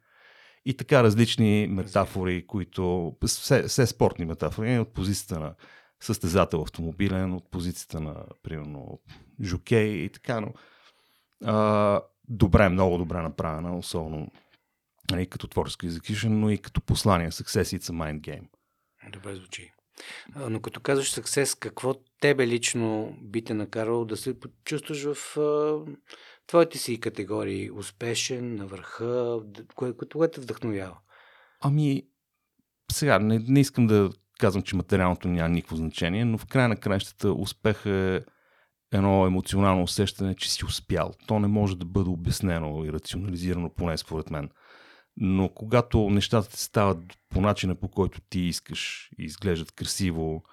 И 0.65 0.73
така 0.73 1.03
различни 1.03 1.67
метафори, 1.69 2.47
които... 2.47 3.13
Все, 3.25 3.63
все 3.63 3.87
спортни 3.87 4.25
метафори, 4.25 4.79
от 4.79 4.93
позицията 4.93 5.39
на 5.39 5.55
състезател 5.99 6.61
автомобилен, 6.61 7.33
от 7.33 7.51
позицията 7.51 7.99
на, 7.99 8.15
примерно, 8.43 8.99
жокей 9.43 9.87
и 9.87 10.09
така, 10.09 10.41
но 10.41 10.53
а, 11.45 12.01
добре, 12.27 12.69
много 12.69 12.97
добре 12.97 13.21
направена, 13.21 13.77
особено 13.77 14.31
нали, 15.11 15.27
като 15.27 15.47
творчески 15.47 15.89
execution, 15.89 16.27
но 16.27 16.49
и 16.49 16.57
като 16.57 16.81
послание. 16.81 17.31
Success 17.31 17.77
it's 17.77 17.93
a 17.93 17.93
mind 17.93 18.21
game. 18.21 18.47
Добре 19.11 19.35
звучи. 19.35 19.73
Но 20.35 20.61
като 20.61 20.79
казваш 20.79 21.11
съксес, 21.11 21.55
какво 21.55 21.93
тебе 22.21 22.47
лично 22.47 23.17
би 23.21 23.43
те 23.43 23.53
накарало 23.53 24.05
да 24.05 24.17
се 24.17 24.35
чувстваш 24.65 25.03
в 25.03 25.15
твоите 26.47 26.77
си 26.77 26.99
категории? 26.99 27.71
Успешен, 27.71 28.55
на 28.55 28.65
върха, 28.65 29.39
кое, 29.75 29.93
кое 29.93 30.31
те 30.31 30.41
вдъхновява? 30.41 30.97
Ами, 31.61 32.03
сега, 32.91 33.19
не, 33.19 33.39
не 33.47 33.59
искам 33.59 33.87
да 33.87 34.09
казвам, 34.39 34.63
че 34.63 34.75
материалното 34.75 35.27
няма 35.27 35.49
никакво 35.49 35.75
значение, 35.75 36.25
но 36.25 36.37
в 36.37 36.45
края 36.45 36.69
на 36.69 36.75
краищата 36.75 37.31
успех 37.31 37.85
е 37.85 38.21
едно 38.91 39.27
емоционално 39.27 39.83
усещане, 39.83 40.35
че 40.35 40.51
си 40.51 40.65
успял. 40.65 41.13
То 41.27 41.39
не 41.39 41.47
може 41.47 41.77
да 41.77 41.85
бъде 41.85 42.09
обяснено 42.09 42.85
и 42.85 42.93
рационализирано, 42.93 43.69
поне 43.69 43.97
според 43.97 44.29
мен. 44.29 44.49
Но 45.23 45.49
когато 45.49 46.09
нещата 46.09 46.49
ти 46.49 46.61
стават 46.61 46.97
по 47.29 47.41
начина, 47.41 47.75
по 47.75 47.89
който 47.89 48.21
ти 48.21 48.39
искаш 48.39 49.09
изглеждат 49.17 49.71
красиво, 49.71 50.43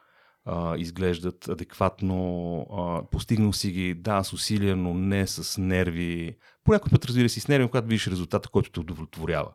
а, 0.44 0.76
изглеждат 0.76 1.48
адекватно, 1.48 2.60
а, 2.72 3.10
постигнал 3.10 3.52
си 3.52 3.70
ги, 3.70 3.94
да, 3.94 4.22
с 4.22 4.32
усилия, 4.32 4.76
но 4.76 4.94
не 4.94 5.26
с 5.26 5.60
нерви. 5.60 6.36
По 6.64 6.72
някой 6.72 6.90
път, 6.90 7.04
разбира 7.04 7.28
се, 7.28 7.40
с 7.40 7.48
нерви, 7.48 7.66
когато 7.66 7.88
видиш 7.88 8.06
резултата, 8.06 8.48
който 8.48 8.70
те 8.70 8.80
удовлетворява. 8.80 9.52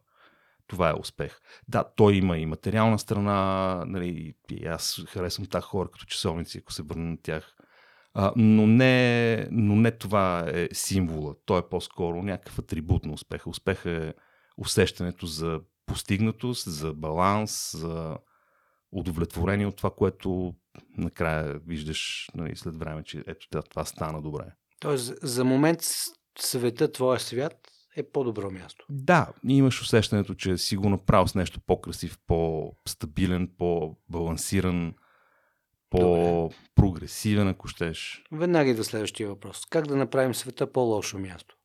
Това 0.68 0.90
е 0.90 1.00
успех. 1.00 1.40
Да, 1.68 1.84
той 1.96 2.16
има 2.16 2.38
и 2.38 2.46
материална 2.46 3.00
страна, 3.00 3.84
нали, 3.88 4.34
и 4.52 4.66
аз 4.66 5.04
харесвам 5.08 5.48
тази 5.48 5.64
хора 5.64 5.90
като 5.92 6.06
часовници, 6.06 6.58
ако 6.58 6.74
се 6.74 6.84
върна 6.84 7.10
на 7.10 7.18
тях. 7.24 7.56
А, 8.14 8.34
но, 8.36 8.68
не, 8.68 9.48
но 9.52 9.76
не 9.76 9.92
това 9.92 10.46
е 10.54 10.70
символа. 10.74 11.36
Той 11.46 11.60
е 11.60 11.70
по-скоро 11.70 12.24
някакъв 12.24 12.60
атрибут 12.60 13.06
на 13.06 13.14
успеха. 13.14 13.50
Успеха 13.50 13.90
е 13.90 14.14
усещането 14.58 15.26
за 15.26 15.60
постигнатост, 15.86 16.72
за 16.72 16.94
баланс, 16.94 17.72
за 17.78 18.18
удовлетворение 18.92 19.68
от 19.68 19.76
това, 19.76 19.90
което 19.90 20.54
накрая 20.98 21.60
виждаш 21.66 22.30
нали, 22.36 22.56
след 22.56 22.76
време, 22.76 23.04
че 23.04 23.24
ето 23.28 23.48
това 23.70 23.86
стана 23.86 24.22
добре. 24.22 24.46
Тоест, 24.80 25.14
за 25.22 25.44
момент 25.44 25.80
света, 26.40 26.92
твоя 26.92 27.20
свят 27.20 27.70
е 27.96 28.04
по-добро 28.04 28.52
място. 28.52 28.86
Да, 28.90 29.34
имаш 29.48 29.82
усещането, 29.82 30.34
че 30.34 30.58
си 30.58 30.78
го 30.78 30.90
направил 30.90 31.28
с 31.28 31.36
нещо 31.36 31.60
по-красив, 31.66 32.18
по-стабилен, 32.28 33.50
по-балансиран, 33.58 34.94
по-прогресивен, 35.90 37.48
ако 37.48 37.68
щеш. 37.68 38.24
Веднага 38.32 38.70
идва 38.70 38.84
следващия 38.84 39.30
въпрос. 39.30 39.66
Как 39.70 39.88
да 39.88 39.96
направим 39.96 40.36
света 40.36 40.72
по-лошо 40.72 41.20
място? 41.20 41.56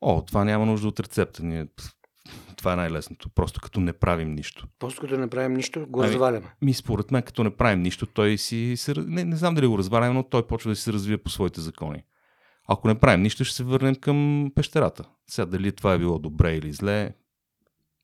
О, 0.00 0.24
това 0.24 0.44
няма 0.44 0.66
нужда 0.66 0.88
от 0.88 1.00
рецепта. 1.00 1.42
Ние 1.42 1.66
това 2.56 2.72
е 2.72 2.76
най-лесното. 2.76 3.28
Просто 3.28 3.60
като 3.60 3.80
не 3.80 3.92
правим 3.92 4.34
нищо. 4.34 4.68
Просто 4.78 5.00
като 5.00 5.18
не 5.18 5.30
правим 5.30 5.54
нищо, 5.54 5.86
го 5.88 6.02
ами, 6.02 6.12
разваляме. 6.12 6.54
Ми, 6.62 6.74
според 6.74 7.10
мен, 7.10 7.22
като 7.22 7.44
не 7.44 7.56
правим 7.56 7.82
нищо, 7.82 8.06
той 8.06 8.38
си... 8.38 8.74
Се, 8.76 8.94
не, 8.96 9.24
не 9.24 9.36
знам 9.36 9.54
дали 9.54 9.66
го 9.66 9.78
разваляме, 9.78 10.14
но 10.14 10.22
той 10.22 10.46
почва 10.46 10.70
да 10.70 10.76
се 10.76 10.92
развие 10.92 11.18
по 11.18 11.30
своите 11.30 11.60
закони. 11.60 12.04
Ако 12.68 12.88
не 12.88 13.00
правим 13.00 13.22
нищо, 13.22 13.44
ще 13.44 13.56
се 13.56 13.64
върнем 13.64 13.94
към 13.94 14.50
пещерата. 14.54 15.04
Сега 15.26 15.46
дали 15.46 15.72
това 15.72 15.92
е 15.92 15.98
било 15.98 16.18
добре 16.18 16.56
или 16.56 16.72
зле, 16.72 17.14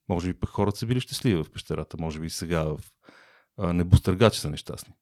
може 0.09 0.33
би 0.33 0.41
пък 0.41 0.50
хората 0.50 0.79
са 0.79 0.87
били 0.87 1.00
щастливи 1.00 1.43
в 1.43 1.50
пещерата, 1.53 1.97
може 2.00 2.21
би 2.21 2.31
сега 2.31 2.62
в 2.65 2.81
небостъргачи 3.59 4.41
са 4.41 4.50
нещастни. 4.50 4.95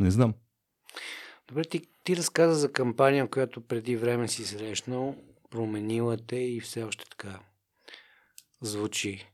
Не 0.00 0.10
знам. 0.10 0.34
Добре, 1.48 1.64
ти, 1.64 1.82
ти 2.04 2.16
разказа 2.16 2.54
за 2.54 2.72
кампания, 2.72 3.30
която 3.30 3.60
преди 3.60 3.96
време 3.96 4.28
си 4.28 4.44
срещнал, 4.44 5.16
променила 5.50 6.16
те 6.16 6.36
и 6.36 6.60
все 6.60 6.82
още 6.82 7.04
така 7.10 7.40
звучи. 8.62 9.28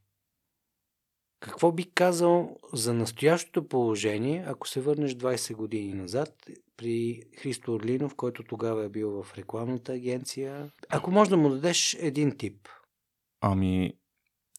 Какво 1.40 1.72
би 1.72 1.90
казал 1.90 2.56
за 2.72 2.94
настоящото 2.94 3.68
положение, 3.68 4.44
ако 4.46 4.68
се 4.68 4.80
върнеш 4.80 5.14
20 5.14 5.54
години 5.54 5.94
назад 5.94 6.46
при 6.76 7.22
Христо 7.38 7.74
Орлинов, 7.74 8.14
който 8.14 8.42
тогава 8.42 8.84
е 8.84 8.88
бил 8.88 9.22
в 9.22 9.38
рекламната 9.38 9.92
агенция? 9.92 10.70
Ако 10.88 11.10
може 11.10 11.30
да 11.30 11.36
му 11.36 11.48
дадеш 11.48 11.94
един 11.94 12.36
тип. 12.36 12.68
Ами, 13.40 13.92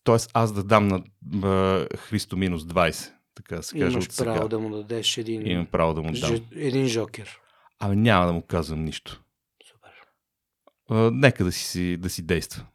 т.е. 0.04 0.18
аз 0.34 0.54
да 0.54 0.64
дам 0.64 0.88
на 0.88 1.04
а, 1.44 1.98
Христо 1.98 2.38
минус 2.38 2.64
20, 2.64 3.14
така 3.36 3.56
да 3.56 3.64
се 3.64 3.80
каже 3.80 3.94
Имаш 3.94 4.06
от 4.06 4.18
право 4.18 4.38
сега. 4.38 4.48
да 4.48 4.60
му 4.60 4.70
дадеш 4.70 5.18
един, 5.18 5.48
Имам 5.48 5.66
право 5.66 5.94
да 5.94 6.02
му 6.02 6.12
дам. 6.12 6.36
ж, 6.36 6.42
един 6.52 6.88
жокер. 6.88 7.40
Ами 7.80 7.96
няма 7.96 8.26
да 8.26 8.34
му 8.34 8.42
казвам 8.42 8.84
нищо. 8.86 9.24
Супер. 9.72 9.92
А, 10.90 11.12
нека 11.14 11.44
да 11.44 11.52
си, 11.52 11.98
да 11.98 12.10
си 12.10 12.22
действа. 12.22 12.66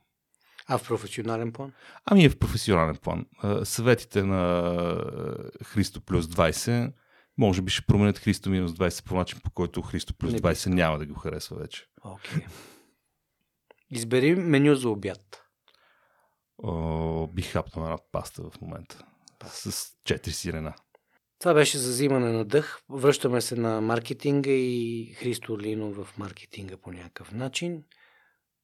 А 0.68 0.78
в 0.78 0.88
професионален 0.88 1.52
план? 1.52 1.72
Ами 2.04 2.24
е 2.24 2.28
в 2.28 2.38
професионален 2.38 2.96
план. 2.96 3.26
Съветите 3.64 4.22
на 4.22 4.64
Христо 5.64 6.00
плюс 6.00 6.26
20 6.26 6.92
може 7.38 7.62
би 7.62 7.70
ще 7.70 7.86
променят 7.86 8.18
Христо 8.18 8.50
минус 8.50 8.72
20 8.72 9.04
по 9.04 9.14
начин, 9.14 9.40
по 9.44 9.50
който 9.50 9.82
Христо 9.82 10.14
плюс 10.14 10.32
Не 10.32 10.38
20 10.38 10.66
няма 10.66 10.98
да 10.98 11.06
го 11.06 11.14
харесва 11.14 11.56
вече. 11.56 11.86
Окей. 12.04 12.38
Okay. 12.38 12.46
Избери 13.90 14.34
меню 14.34 14.74
за 14.74 14.88
обяд. 14.88 15.42
О, 16.62 17.26
бих 17.26 17.52
хапнал 17.52 17.84
една 17.84 17.98
паста 18.12 18.42
в 18.42 18.60
момента. 18.60 19.04
С 19.46 19.70
4 19.70 20.28
сирена. 20.28 20.74
Това 21.38 21.54
беше 21.54 21.78
за 21.78 21.90
взимане 21.90 22.32
на 22.32 22.44
дъх. 22.44 22.80
Връщаме 22.88 23.40
се 23.40 23.56
на 23.56 23.80
маркетинга 23.80 24.50
и 24.50 25.14
Христо 25.18 25.58
Линов 25.58 25.96
в 25.96 26.18
маркетинга 26.18 26.76
по 26.76 26.92
някакъв 26.92 27.32
начин. 27.32 27.82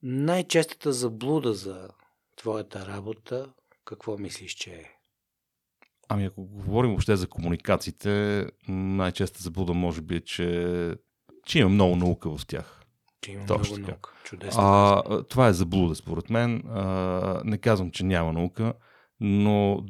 Най-честата 0.02 0.92
заблуда 0.92 1.54
за 1.54 1.88
твоята 2.36 2.86
работа, 2.86 3.52
какво 3.84 4.18
мислиш, 4.18 4.52
че 4.52 4.70
е? 4.70 4.84
Ами 6.08 6.24
ако 6.24 6.46
говорим 6.46 6.90
въобще 6.90 7.16
за 7.16 7.28
комуникациите, 7.28 8.46
най-честа 8.68 9.42
заблуда 9.42 9.74
може 9.74 10.00
би 10.00 10.16
е, 10.16 10.20
че, 10.20 10.94
че 11.46 11.58
има 11.58 11.68
много 11.68 11.96
наука 11.96 12.36
в 12.36 12.46
тях. 12.46 12.82
Че 13.22 13.32
има 13.32 13.46
Точно 13.46 13.76
много 13.76 13.90
наука. 13.90 14.12
Чудесно. 14.24 14.62
А, 14.62 15.22
това 15.22 15.48
е 15.48 15.52
заблуда 15.52 15.94
според 15.94 16.30
мен. 16.30 16.62
А, 16.68 17.42
не 17.44 17.58
казвам, 17.58 17.90
че 17.90 18.04
няма 18.04 18.32
наука, 18.32 18.74
но 19.20 19.84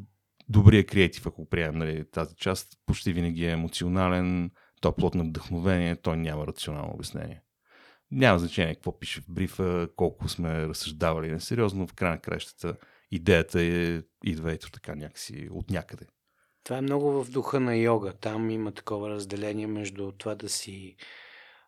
добрият 0.49 0.87
креатив, 0.87 1.27
ако 1.27 1.49
приемем 1.49 1.79
нали, 1.79 2.11
тази 2.11 2.35
част, 2.37 2.69
почти 2.87 3.13
винаги 3.13 3.47
е 3.47 3.51
емоционален, 3.51 4.51
той 4.81 4.91
е 4.91 4.95
плод 4.95 5.15
на 5.15 5.25
вдъхновение, 5.25 5.97
той 5.97 6.17
няма 6.17 6.47
рационално 6.47 6.95
обяснение. 6.95 7.43
Няма 8.13 8.39
значение 8.39 8.75
какво 8.75 8.99
пише 8.99 9.21
в 9.21 9.31
брифа, 9.31 9.89
колко 9.97 10.29
сме 10.29 10.67
разсъждавали 10.67 11.31
несериозно, 11.31 11.87
в 11.87 11.95
край 11.95 12.11
на 12.11 12.21
кращата 12.21 12.77
идеята 13.11 13.63
е, 13.63 14.03
идва 14.25 14.53
ето 14.53 14.71
така 14.71 14.95
някакси 14.95 15.49
от 15.51 15.71
някъде. 15.71 16.07
Това 16.65 16.79
е 16.79 16.83
много 16.83 17.25
в 17.25 17.31
духа 17.31 17.61
на 17.61 17.77
йога. 17.77 18.13
Там 18.13 18.51
има 18.51 18.73
такова 18.73 19.11
разделение 19.11 19.67
между 19.67 20.13
това 20.13 20.35
да 20.35 20.49
си 20.49 20.97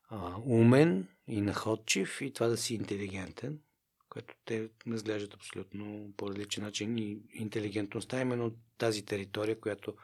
а, 0.08 0.36
умен 0.44 1.08
и 1.26 1.40
находчив 1.40 2.20
и 2.20 2.32
това 2.32 2.46
да 2.46 2.56
си 2.56 2.74
интелигентен, 2.74 3.58
което 4.08 4.34
те 4.44 4.68
разглеждат 4.88 5.34
абсолютно 5.34 6.12
по 6.16 6.28
различен 6.28 6.64
начин. 6.64 6.98
И 6.98 7.18
интелигентността 7.32 8.18
е 8.18 8.22
именно 8.22 8.54
тази 8.78 9.04
територия, 9.04 9.60
която 9.60 9.94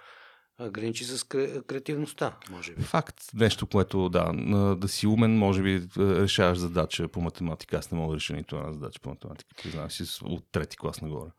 граничи 0.61 1.05
с 1.05 1.19
кре- 1.19 1.67
креативността, 1.67 2.37
може 2.51 2.75
би. 2.75 2.83
Факт, 2.83 3.21
нещо, 3.35 3.67
което 3.67 4.09
да, 4.09 4.33
да 4.77 4.89
си 4.89 5.07
умен, 5.07 5.39
може 5.39 5.63
би 5.63 5.83
решаваш 5.99 6.59
задача 6.59 7.09
по 7.09 7.21
математика. 7.21 7.77
Аз 7.77 7.91
не 7.91 7.99
мога 7.99 8.13
да 8.13 8.17
реша 8.17 8.37
нито 8.37 8.57
една 8.57 8.73
задача 8.73 9.01
по 9.01 9.09
математика. 9.09 9.55
Признавам 9.63 9.91
си 9.91 10.25
от 10.25 10.45
трети 10.53 10.77
клас 10.77 11.01
нагоре. 11.01 11.31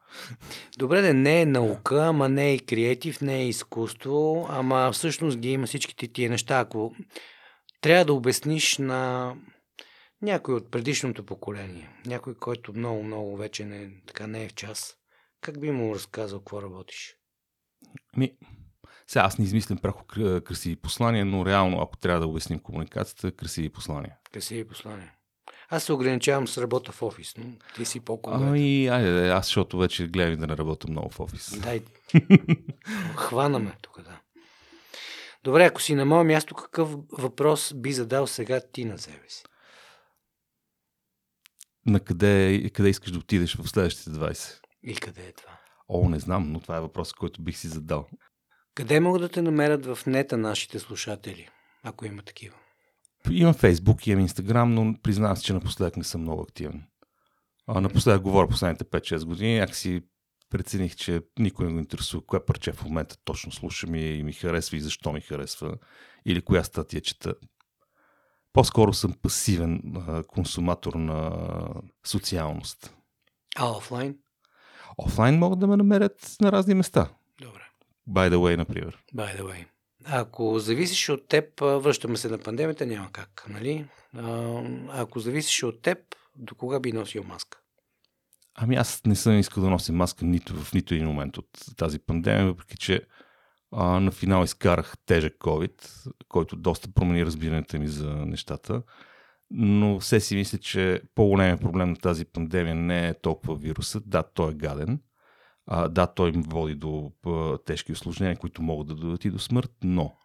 Добре, 0.78 1.02
да 1.02 1.14
не 1.14 1.42
е 1.42 1.46
наука, 1.46 2.06
ама 2.06 2.30
не 2.30 2.50
е 2.50 2.56
и 2.56 2.60
креатив, 2.60 3.22
не 3.22 3.38
е 3.38 3.48
изкуство, 3.48 4.48
ама 4.50 4.92
всъщност 4.92 5.38
ги 5.38 5.52
има 5.52 5.68
всичките 5.68 6.08
тия 6.08 6.30
неща. 6.30 6.60
Ако 6.60 6.96
трябва 7.82 8.06
да 8.06 8.14
обясниш 8.14 8.78
на 8.78 9.34
някой 10.22 10.56
от 10.56 10.72
предишното 10.72 11.26
поколение, 11.26 11.90
някой, 12.06 12.36
който 12.36 12.74
много, 12.74 13.04
много 13.04 13.38
вече 13.38 13.66
не, 13.66 13.92
така 14.08 14.28
не 14.28 14.44
е 14.44 14.50
в 14.50 14.54
час, 14.54 14.96
как 15.42 15.62
би 15.62 15.72
му 15.72 15.96
разказал 15.96 16.40
какво 16.40 16.62
работиш? 16.62 17.16
Ми, 18.18 18.32
сега 19.10 19.26
аз 19.26 19.38
не 19.38 19.46
измислям 19.46 19.78
пряко 19.78 20.04
кр- 20.04 20.44
красиви 20.44 20.76
послания, 20.76 21.26
но 21.26 21.46
реално, 21.46 21.82
ако 21.82 21.98
трябва 21.98 22.20
да 22.20 22.28
обясним 22.28 22.60
комуникацията, 22.60 23.32
красиви 23.32 23.70
послания. 23.70 24.16
Красиви 24.34 24.68
послания. 24.68 25.14
Аз 25.70 25.84
се 25.84 25.94
ограничавам 25.94 26.48
с 26.48 26.62
работа 26.62 26.92
в 26.92 27.02
офис, 27.02 27.34
но 27.38 27.46
ти 27.76 27.86
си 27.86 28.00
по-конкретен. 28.00 28.48
Ами, 28.48 28.88
айде, 28.88 29.12
де, 29.12 29.30
аз 29.30 29.46
защото 29.46 29.78
вече 29.78 30.08
гледам 30.08 30.40
да 30.40 30.48
не 30.48 30.58
работя 30.58 30.88
много 30.90 31.10
в 31.10 31.20
офис. 31.20 31.60
Дай. 31.60 31.82
Хванаме 33.16 33.74
тук, 33.82 34.02
да. 34.02 34.22
Добре, 35.44 35.66
ако 35.66 35.82
си 35.82 35.96
на 35.96 36.06
мое 36.06 36.24
място, 36.24 36.56
какъв 36.56 36.90
въпрос 37.12 37.74
би 37.76 37.92
задал 37.92 38.28
сега 38.28 38.62
ти 38.74 38.86
на 38.86 38.98
себе 38.98 39.30
си? 39.30 39.44
На 41.86 42.00
къде, 42.00 42.70
къде 42.74 42.90
искаш 42.90 43.12
да 43.12 43.20
отидеш 43.20 43.56
в 43.56 43.68
следващите 43.68 44.10
20? 44.10 44.60
И 44.84 44.96
къде 44.96 45.22
е 45.22 45.32
това? 45.32 45.52
О, 45.88 46.10
не 46.10 46.20
знам, 46.20 46.52
но 46.52 46.60
това 46.60 46.78
е 46.78 46.82
въпрос, 46.82 47.14
който 47.14 47.42
бих 47.42 47.58
си 47.58 47.68
задал. 47.68 48.08
Къде 48.80 49.00
могат 49.00 49.22
да 49.22 49.30
те 49.30 49.42
намерят 49.42 49.86
в 49.86 50.06
нета 50.08 50.38
нашите 50.38 50.80
слушатели, 50.80 51.50
ако 51.84 52.06
има 52.06 52.22
такива? 52.22 52.56
Имам 53.32 53.54
Фейсбук, 53.54 54.08
имам 54.08 54.22
Инстаграм, 54.22 54.74
но 54.74 54.96
признавам 55.04 55.38
се, 55.38 55.44
че 55.44 55.54
напоследък 55.54 55.98
не 55.98 56.04
съм 56.04 56.22
много 56.22 56.42
активен. 56.42 56.84
А, 57.68 57.82
напоследък 57.82 58.22
говоря 58.22 58.48
последните 58.48 58.84
5-6 58.84 59.26
години, 59.26 59.60
някакси 59.60 60.02
прецених, 60.50 60.96
че 60.96 61.22
никой 61.40 61.66
не 61.66 61.74
го 61.74 61.80
интересува 61.80 62.26
кое 62.26 62.46
парче 62.46 62.72
в 62.72 62.84
момента 62.84 63.18
точно 63.26 63.52
слушам 63.52 63.96
и, 63.96 64.02
и 64.02 64.24
ми 64.24 64.34
харесва 64.34 64.78
и 64.78 64.82
защо 64.82 65.14
ми 65.14 65.22
харесва, 65.22 65.78
или 66.26 66.42
коя 66.42 66.64
статия 66.64 67.02
чета. 67.02 67.34
По-скоро 68.54 68.94
съм 68.94 69.14
пасивен 69.22 69.82
а, 69.96 70.24
консуматор 70.24 70.94
на 70.94 71.32
социалност. 72.06 72.94
А 73.58 73.72
офлайн? 73.72 74.18
Офлайн 74.98 75.40
могат 75.40 75.60
да 75.60 75.68
ме 75.68 75.78
намерят 75.78 76.36
на 76.42 76.52
разни 76.52 76.74
места. 76.74 77.10
By 78.10 78.30
the 78.30 78.36
way, 78.36 78.58
например. 78.58 79.04
By 79.16 79.40
the 79.40 79.42
way. 79.42 79.66
Ако 80.06 80.60
зависиш 80.60 81.10
от 81.10 81.28
теб, 81.28 81.60
връщаме 81.60 82.18
се 82.18 82.30
на 82.30 82.38
пандемията, 82.38 82.86
няма 82.86 83.12
как, 83.12 83.46
нали? 83.50 83.86
А, 84.18 84.62
ако 84.90 85.20
зависиш 85.20 85.64
от 85.64 85.82
теб, 85.82 85.98
до 86.36 86.56
кога 86.56 86.80
би 86.80 86.92
носил 86.92 87.24
маска? 87.24 87.60
Ами 88.56 88.76
аз 88.76 89.02
не 89.06 89.16
съм 89.16 89.40
искал 89.40 89.64
да 89.64 89.70
нося 89.70 89.94
маска 89.94 90.26
нито 90.26 90.56
в 90.56 90.74
нито 90.74 90.94
един 90.94 91.08
момент 91.08 91.38
от 91.38 91.48
тази 91.78 92.00
пандемия, 92.00 92.46
въпреки 92.46 92.78
че 92.78 93.02
А, 93.72 94.00
на 94.00 94.12
финал 94.12 94.44
изкарах 94.44 94.94
тежък 95.06 95.38
COVID, 95.38 96.08
който 96.28 96.56
доста 96.56 96.94
промени 96.94 97.26
разбирането 97.26 97.80
ми 97.80 97.88
за 97.88 98.10
нещата. 98.10 98.82
Но 99.52 100.00
все 100.00 100.20
си 100.20 100.36
мисля, 100.36 100.58
че 100.58 101.02
по-големият 101.16 101.62
проблем 101.62 101.90
на 101.90 101.96
тази 101.96 102.26
пандемия 102.26 102.76
не 102.76 103.08
е 103.08 103.20
толкова 103.22 103.56
вирусът. 103.56 104.10
Да, 104.10 104.24
той 104.24 104.52
е 104.52 104.56
гаден. 104.56 105.00
А, 105.72 105.88
да, 105.88 106.08
той 106.08 106.30
им 106.30 106.42
води 106.42 106.76
до 106.76 107.12
а, 107.26 107.58
тежки 107.58 107.92
осложнения, 107.92 108.38
които 108.38 108.62
могат 108.62 108.88
да 108.88 108.96
дадат 108.96 109.26
и 109.26 109.30
до 109.30 109.40
смърт, 109.40 109.72
но 109.84 110.16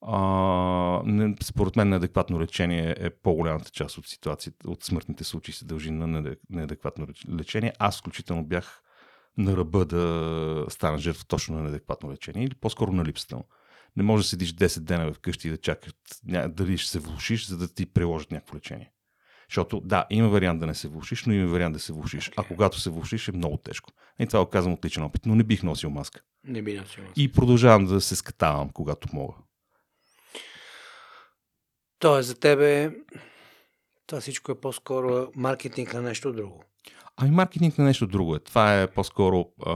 а, 0.00 1.02
не, 1.04 1.34
според 1.42 1.76
мен 1.76 1.88
неадекватно 1.88 2.40
лечение 2.40 2.94
е 2.98 3.10
по-голямата 3.10 3.70
част 3.70 3.98
от 3.98 4.06
ситуацията, 4.06 4.70
от 4.70 4.84
смъртните 4.84 5.24
случаи 5.24 5.54
се 5.54 5.64
дължи 5.64 5.90
на 5.90 6.36
неадекватно 6.50 7.06
лечение. 7.38 7.72
Аз 7.78 8.00
включително 8.00 8.44
бях 8.44 8.82
на 9.38 9.56
ръба 9.56 9.84
да 9.84 10.64
стана 10.68 10.98
жертва 10.98 11.24
точно 11.24 11.56
на 11.56 11.62
неадекватно 11.62 12.12
лечение 12.12 12.44
или 12.44 12.54
по-скоро 12.54 12.92
на 12.92 13.04
липсата 13.04 13.36
му. 13.36 13.44
Не 13.96 14.02
може 14.02 14.22
да 14.22 14.28
седиш 14.28 14.54
10 14.54 14.80
дена 14.80 15.12
вкъщи 15.12 15.48
и 15.48 15.50
да 15.50 15.56
чакаш 15.56 15.92
дали 16.48 16.78
ще 16.78 16.90
се 16.90 16.98
влушиш, 16.98 17.46
за 17.46 17.58
да 17.58 17.74
ти 17.74 17.86
приложат 17.86 18.30
някакво 18.30 18.56
лечение. 18.56 18.92
Защото 19.50 19.80
да, 19.80 20.06
има 20.10 20.28
вариант 20.28 20.60
да 20.60 20.66
не 20.66 20.74
се 20.74 20.88
влушиш, 20.88 21.24
но 21.26 21.32
има 21.32 21.52
вариант 21.52 21.72
да 21.72 21.80
се 21.80 21.92
влушиш. 21.92 22.30
Okay. 22.30 22.34
А 22.36 22.42
когато 22.42 22.80
се 22.80 22.90
влушиш 22.90 23.28
е 23.28 23.32
много 23.32 23.56
тежко. 23.56 23.90
И 24.20 24.26
това 24.26 24.44
го 24.44 24.50
казвам 24.50 24.72
от 24.72 24.84
личен 24.84 25.02
опит, 25.02 25.26
но 25.26 25.34
не 25.34 25.42
бих 25.42 25.62
носил 25.62 25.90
маска. 25.90 26.20
Не 26.44 26.62
би 26.62 26.74
носил 26.74 27.02
маска. 27.02 27.20
И 27.20 27.32
продължавам 27.32 27.86
да 27.86 28.00
се 28.00 28.16
скатавам, 28.16 28.70
когато 28.70 29.08
мога. 29.12 29.34
Тоест 31.98 32.28
за 32.28 32.40
тебе 32.40 32.92
това 34.06 34.20
всичко 34.20 34.52
е 34.52 34.60
по-скоро 34.60 35.28
маркетинг 35.36 35.94
на 35.94 36.02
нещо 36.02 36.32
друго. 36.32 36.64
Ами 37.16 37.30
маркетинг 37.30 37.78
на 37.78 37.84
нещо 37.84 38.06
друго 38.06 38.34
е. 38.34 38.38
Това 38.38 38.80
е 38.80 38.90
по-скоро 38.90 39.52
а, 39.66 39.72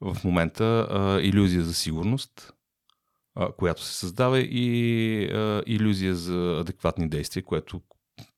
в 0.00 0.16
момента 0.24 0.86
а, 0.90 1.20
иллюзия 1.20 1.62
за 1.62 1.74
сигурност, 1.74 2.52
а, 3.34 3.52
която 3.52 3.82
се 3.82 3.94
създава 3.94 4.40
и 4.40 5.24
а, 5.32 5.62
иллюзия 5.66 6.14
за 6.14 6.58
адекватни 6.60 7.08
действия, 7.08 7.42
което 7.42 7.82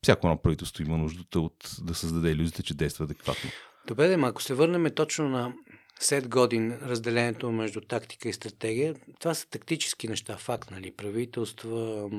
всяко 0.01 0.27
едно 0.27 0.41
правителство 0.41 0.83
има 0.83 0.97
нуждата 0.97 1.39
от 1.39 1.75
да 1.81 1.95
създаде 1.95 2.31
иллюзията, 2.31 2.63
че 2.63 2.73
действа 2.73 3.05
адекватно. 3.05 3.49
Добре, 3.87 4.07
да, 4.07 4.27
ако 4.27 4.41
се 4.41 4.53
върнем 4.53 4.91
точно 4.95 5.29
на 5.29 5.53
след 5.99 6.29
годин 6.29 6.79
разделението 6.81 7.51
между 7.51 7.81
тактика 7.81 8.29
и 8.29 8.33
стратегия, 8.33 8.95
това 9.19 9.33
са 9.33 9.49
тактически 9.49 10.07
неща, 10.07 10.37
факт, 10.37 10.71
нали, 10.71 10.91
правителства, 10.91 12.09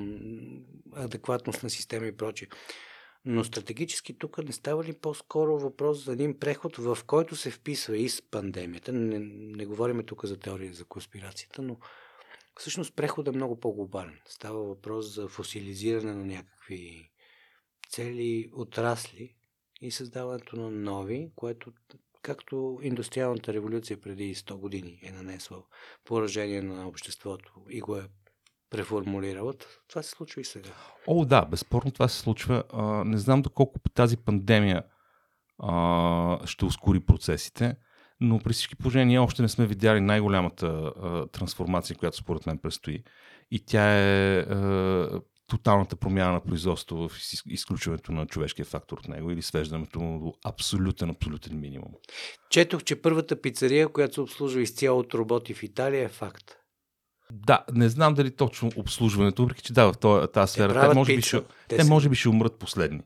адекватност 0.93 1.63
на 1.63 1.71
системи 1.71 2.09
и 2.09 2.17
прочие. 2.17 2.49
Но 3.25 3.45
стратегически 3.45 4.19
тук 4.19 4.39
не 4.45 4.53
става 4.53 4.85
ли 4.85 4.93
по-скоро 4.93 5.59
въпрос 5.59 6.05
за 6.05 6.13
един 6.13 6.39
преход, 6.39 6.77
в 6.77 6.99
който 7.07 7.37
се 7.37 7.51
вписва 7.51 7.97
и 7.97 8.09
с 8.09 8.23
пандемията? 8.23 8.93
Не, 8.93 9.19
не 9.57 9.67
говорим 9.67 10.07
тук 10.07 10.25
за 10.25 10.37
теория 10.37 10.75
за 10.75 10.85
конспирацията, 10.85 11.63
но 11.63 11.77
всъщност 12.61 12.97
преход 12.97 13.29
е 13.29 13.33
много 13.33 13.61
по-глобален. 13.61 14.19
Става 14.27 14.65
въпрос 14.65 15.15
за 15.15 15.29
фосилизиране 15.29 16.15
на 16.15 16.25
някакви 16.25 17.11
цели 17.91 18.51
отрасли 18.53 19.35
и 19.85 19.91
създаването 19.91 20.57
на 20.57 20.71
нови, 20.71 21.31
което 21.37 21.73
както 22.23 22.79
индустриалната 22.83 23.53
революция 23.53 24.01
преди 24.01 24.35
100 24.35 24.55
години 24.55 25.01
е 25.03 25.13
нанесла 25.13 25.59
поражение 26.05 26.63
на 26.63 26.89
обществото 26.89 27.53
и 27.71 27.81
го 27.81 27.97
е 27.97 28.09
преформулирала. 28.71 29.53
Това 29.89 30.03
се 30.03 30.11
случва 30.11 30.41
и 30.41 30.45
сега. 30.45 30.71
О, 31.07 31.25
да, 31.25 31.45
безспорно 31.45 31.91
това 31.91 32.09
се 32.09 32.19
случва. 32.19 32.65
Не 33.07 33.19
знам 33.19 33.43
доколко 33.43 33.79
тази 33.95 34.17
пандемия 34.17 34.83
ще 36.45 36.65
ускори 36.65 37.01
процесите, 37.01 37.77
но 38.21 38.39
при 38.39 38.53
всички 38.53 38.77
положения 38.77 39.23
още 39.23 39.43
не 39.43 39.49
сме 39.49 39.67
видяли 39.67 40.01
най-голямата 40.01 40.93
трансформация, 41.33 41.97
която 41.97 42.17
според 42.17 42.47
мен 42.47 42.59
предстои. 42.59 43.05
И 43.51 43.65
тя 43.67 43.85
е 43.85 44.47
тоталната 45.57 45.97
промяна 45.97 46.33
на 46.33 46.41
производство 46.41 47.09
в 47.09 47.19
изключването 47.47 48.13
на 48.13 48.27
човешкия 48.27 48.65
фактор 48.65 48.99
от 48.99 49.09
него 49.09 49.31
или 49.31 49.43
свеждането 49.43 50.01
му 50.01 50.19
до 50.19 50.35
абсолютен, 50.45 51.11
абсолютен 51.11 51.61
минимум. 51.61 51.93
Четох, 52.51 52.83
че 52.85 53.03
първата 53.03 53.41
пицария, 53.41 53.89
която 53.89 54.15
се 54.15 54.21
обслужва 54.21 54.63
изцяло 54.63 55.01
от 55.01 55.15
роботи 55.15 55.55
в 55.55 55.63
Италия 55.63 56.05
е 56.05 56.09
факт. 56.09 56.45
Да, 57.33 57.65
не 57.73 57.89
знам 57.89 58.15
дали 58.15 58.37
точно 58.37 58.71
обслужването, 58.77 59.43
въпреки 59.43 59.63
че 59.63 59.73
да, 59.73 59.93
в 59.93 60.29
тази 60.33 60.53
сфера, 60.53 60.81
те, 60.81 60.89
те, 60.89 60.95
може, 60.95 61.17
би 61.17 61.23
ще, 61.23 61.43
те, 61.69 61.77
те 61.77 61.85
може 61.85 62.09
би 62.09 62.17
ще 62.17 62.29
умрат 62.29 62.59
последни. 62.59 63.01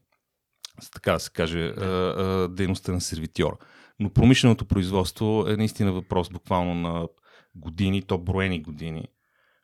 Така 0.92 1.12
да 1.12 1.20
се 1.20 1.30
каже, 1.30 1.72
да. 1.72 2.48
дейността 2.48 2.92
на 2.92 3.00
сервитьор. 3.00 3.58
Но 4.00 4.10
промишленото 4.10 4.64
производство 4.64 5.44
е 5.48 5.56
наистина 5.56 5.92
въпрос 5.92 6.28
буквално 6.28 6.74
на 6.74 7.08
години, 7.54 8.02
то 8.02 8.18
броени 8.18 8.62
години, 8.62 9.08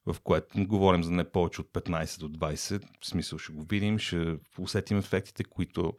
в 0.07 0.17
което 0.21 0.67
говорим 0.67 1.05
за 1.05 1.11
не 1.11 1.25
повече 1.25 1.61
от 1.61 1.69
15 1.73 2.19
до 2.19 2.29
20. 2.29 2.83
В 3.01 3.07
смисъл 3.07 3.39
ще 3.39 3.53
го 3.53 3.63
видим, 3.63 3.99
ще 3.99 4.37
усетим 4.59 4.99
ефектите, 4.99 5.45
които 5.45 5.93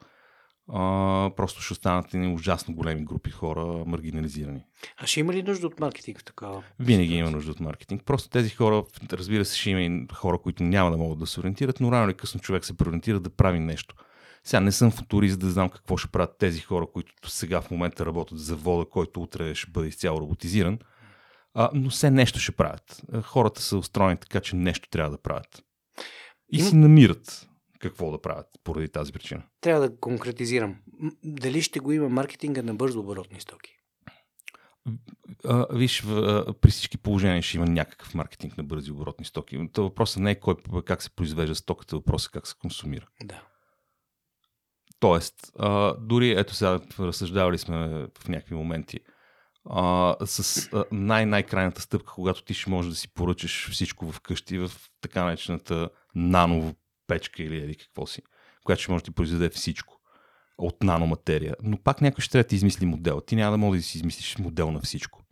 а, 0.72 1.30
просто 1.36 1.62
ще 1.62 1.72
останат 1.72 2.14
и 2.14 2.18
ужасно 2.18 2.74
големи 2.74 3.04
групи 3.04 3.30
хора 3.30 3.84
маргинализирани. 3.86 4.64
А 4.96 5.06
ще 5.06 5.20
има 5.20 5.32
ли 5.32 5.42
нужда 5.42 5.66
от 5.66 5.80
маркетинг 5.80 6.20
в 6.20 6.24
такава? 6.24 6.62
Винаги 6.80 7.14
има 7.14 7.30
нужда 7.30 7.50
от 7.50 7.60
маркетинг. 7.60 8.02
Просто 8.04 8.28
тези 8.28 8.50
хора, 8.50 8.84
разбира 9.12 9.44
се, 9.44 9.58
ще 9.58 9.70
има 9.70 9.80
и 9.80 10.06
хора, 10.12 10.38
които 10.38 10.62
няма 10.62 10.90
да 10.90 10.96
могат 10.96 11.18
да 11.18 11.26
се 11.26 11.40
ориентират, 11.40 11.80
но 11.80 11.92
рано 11.92 12.04
или 12.04 12.16
късно 12.16 12.40
човек 12.40 12.64
се 12.64 12.76
преориентира 12.76 13.20
да 13.20 13.30
прави 13.30 13.58
нещо. 13.58 13.94
Сега 14.44 14.60
не 14.60 14.72
съм 14.72 14.90
футурист 14.90 15.38
да 15.38 15.50
знам 15.50 15.70
какво 15.70 15.96
ще 15.96 16.08
правят 16.08 16.38
тези 16.38 16.60
хора, 16.60 16.86
които 16.92 17.30
сега 17.30 17.60
в 17.60 17.70
момента 17.70 18.06
работят 18.06 18.38
за 18.38 18.56
вода, 18.56 18.90
който 18.90 19.22
утре 19.22 19.54
ще 19.54 19.70
бъде 19.70 19.88
изцяло 19.88 20.20
роботизиран. 20.20 20.78
А, 21.58 21.70
но 21.74 21.90
все 21.90 22.10
нещо 22.10 22.38
ще 22.38 22.52
правят. 22.52 23.02
Хората 23.22 23.62
са 23.62 23.78
устроени 23.78 24.16
така, 24.16 24.40
че 24.40 24.56
нещо 24.56 24.88
трябва 24.88 25.10
да 25.10 25.22
правят. 25.22 25.64
И 26.52 26.60
си 26.60 26.76
намират 26.76 27.48
какво 27.78 28.10
да 28.10 28.22
правят 28.22 28.46
поради 28.64 28.88
тази 28.88 29.12
причина. 29.12 29.42
Трябва 29.60 29.88
да 29.88 29.96
конкретизирам. 29.96 30.76
Дали 31.24 31.62
ще 31.62 31.80
го 31.80 31.92
има 31.92 32.08
маркетинга 32.08 32.62
на 32.62 32.74
бързо 32.74 33.00
оборотни 33.00 33.40
стоки? 33.40 33.72
А, 35.44 35.66
виж, 35.70 36.00
в, 36.00 36.44
при 36.60 36.70
всички 36.70 36.98
положения 36.98 37.42
ще 37.42 37.56
има 37.56 37.66
някакъв 37.66 38.14
маркетинг 38.14 38.56
на 38.56 38.64
бързи 38.64 38.90
оборотни 38.90 39.24
стоки. 39.24 39.68
То 39.72 39.82
въпросът 39.82 40.22
не 40.22 40.30
е 40.30 40.40
кой, 40.40 40.54
как 40.84 41.02
се 41.02 41.10
произвежда 41.10 41.54
стоката, 41.54 41.96
въпросът 41.96 42.30
е 42.30 42.32
как 42.32 42.46
се 42.46 42.54
консумира. 42.58 43.06
Да. 43.24 43.42
Тоест, 45.00 45.52
а, 45.58 45.94
дори 46.00 46.30
ето 46.30 46.54
сега 46.54 46.80
разсъждавали 46.98 47.58
сме 47.58 48.06
в 48.18 48.28
някакви 48.28 48.54
моменти 48.54 49.00
а, 49.70 50.16
с 50.26 50.68
а, 50.72 50.84
най-най-крайната 50.92 51.80
стъпка, 51.80 52.12
когато 52.12 52.42
ти 52.42 52.54
ще 52.54 52.70
можеш 52.70 52.90
да 52.90 52.96
си 52.96 53.08
поръчаш 53.08 53.70
всичко 53.70 54.12
вкъщи 54.12 54.58
в 54.58 54.70
така 55.00 55.24
наречената 55.24 55.88
нано 56.14 56.74
печка 57.06 57.42
или 57.42 57.56
еди 57.56 57.76
какво 57.76 58.06
си, 58.06 58.22
която 58.64 58.82
ще 58.82 58.92
може 58.92 59.02
да 59.02 59.04
ти 59.04 59.14
произведе 59.14 59.48
всичко 59.48 60.00
от 60.58 60.82
наноматерия. 60.82 61.54
Но 61.62 61.76
пак 61.76 62.00
някой 62.00 62.22
ще 62.22 62.32
трябва 62.32 62.42
да 62.42 62.48
ти 62.48 62.54
измисли 62.54 62.86
модел. 62.86 63.20
Ти 63.20 63.36
няма 63.36 63.50
да 63.50 63.58
можеш 63.58 63.82
да 63.82 63.88
си 63.88 63.98
измислиш 63.98 64.38
модел 64.38 64.70
на 64.70 64.80
всичко. 64.80 65.22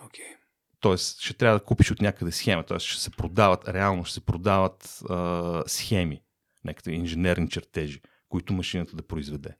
Okay. 0.00 0.36
Тоест, 0.80 1.20
ще 1.20 1.34
трябва 1.34 1.58
да 1.58 1.64
купиш 1.64 1.90
от 1.90 2.00
някъде 2.00 2.32
схема. 2.32 2.64
Тоест, 2.64 2.86
ще 2.86 3.00
се 3.00 3.10
продават, 3.10 3.68
реално 3.68 4.04
ще 4.04 4.14
се 4.14 4.20
продават 4.20 5.02
а, 5.08 5.62
схеми, 5.66 6.22
някакви 6.64 6.94
инженерни 6.94 7.48
чертежи, 7.48 8.00
които 8.28 8.52
машината 8.52 8.96
да 8.96 9.06
произведе. 9.06 9.56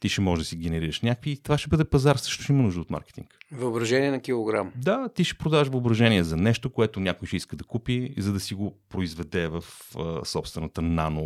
Ти 0.00 0.08
ще 0.08 0.20
можеш 0.20 0.44
да 0.44 0.48
си 0.48 0.56
генерираш 0.56 1.00
някакви 1.00 1.36
това 1.36 1.58
ще 1.58 1.68
бъде 1.68 1.84
пазар, 1.84 2.16
също 2.16 2.52
има 2.52 2.62
нужда 2.62 2.80
от 2.80 2.90
маркетинг. 2.90 3.38
Въображение 3.52 4.10
на 4.10 4.20
килограм. 4.20 4.72
Да, 4.76 5.08
ти 5.08 5.24
ще 5.24 5.38
продаваш 5.38 5.68
въображение 5.68 6.24
за 6.24 6.36
нещо, 6.36 6.70
което 6.70 7.00
някой 7.00 7.26
ще 7.26 7.36
иска 7.36 7.56
да 7.56 7.64
купи, 7.64 8.14
за 8.18 8.32
да 8.32 8.40
си 8.40 8.54
го 8.54 8.78
произведе 8.88 9.48
в 9.48 9.64
а, 9.98 10.24
собствената 10.24 10.82
нано 10.82 11.22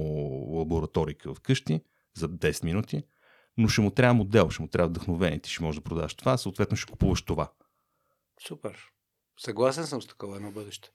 лабораторика 0.48 1.34
вкъщи 1.34 1.80
за 2.16 2.28
10 2.28 2.64
минути, 2.64 3.02
но 3.56 3.68
ще 3.68 3.80
му 3.80 3.90
трябва 3.90 4.14
модел, 4.14 4.50
ще 4.50 4.62
му 4.62 4.68
трябва 4.68 4.88
вдъхновение, 4.88 5.38
ти 5.38 5.50
ще 5.50 5.62
можеш 5.62 5.78
да 5.78 5.84
продаваш 5.84 6.14
това, 6.14 6.36
съответно 6.36 6.76
ще 6.76 6.90
купуваш 6.90 7.22
това. 7.22 7.52
Супер. 8.46 8.90
Съгласен 9.38 9.86
съм 9.86 10.02
с 10.02 10.06
такова 10.06 10.36
едно 10.36 10.50
бъдеще. 10.50 10.90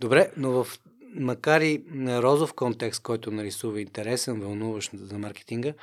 Добре, 0.00 0.32
но 0.36 0.64
в 0.64 0.78
макар 1.14 1.60
и 1.60 1.84
розов 1.98 2.54
контекст, 2.54 3.02
който 3.02 3.30
нарисува 3.30 3.80
интересен, 3.80 4.40
вълнуващ 4.40 4.90
за 4.94 5.18
маркетинга, 5.18 5.74